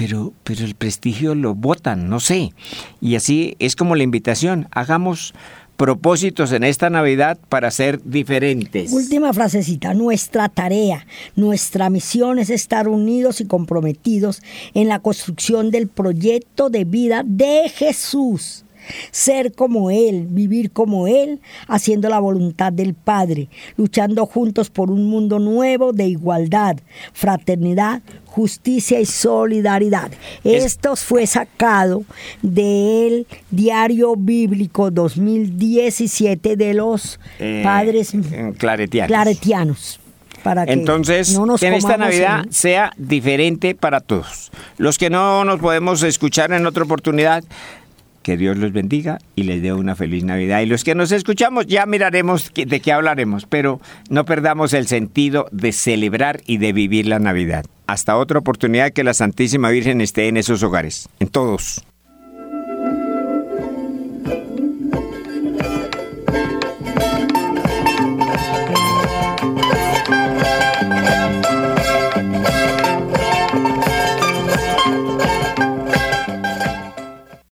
[0.00, 2.54] pero, pero el prestigio lo botan, no sé.
[3.02, 5.34] Y así es como la invitación, hagamos
[5.76, 8.92] propósitos en esta Navidad para ser diferentes.
[8.92, 14.40] Última frasecita, nuestra tarea, nuestra misión es estar unidos y comprometidos
[14.72, 18.64] en la construcción del proyecto de vida de Jesús
[19.10, 25.06] ser como Él, vivir como Él, haciendo la voluntad del Padre, luchando juntos por un
[25.06, 26.76] mundo nuevo de igualdad,
[27.12, 30.10] fraternidad, justicia y solidaridad.
[30.44, 32.04] Esto fue sacado
[32.42, 38.12] del diario bíblico 2017 de los eh, padres
[38.58, 40.00] claretianos.
[40.42, 44.50] Para que Entonces, en esta Navidad sea diferente para todos.
[44.78, 47.44] Los que no nos podemos escuchar en otra oportunidad,
[48.22, 50.60] que Dios los bendiga y les dé una feliz Navidad.
[50.60, 55.46] Y los que nos escuchamos ya miraremos de qué hablaremos, pero no perdamos el sentido
[55.52, 57.64] de celebrar y de vivir la Navidad.
[57.86, 61.84] Hasta otra oportunidad que la Santísima Virgen esté en esos hogares, en todos.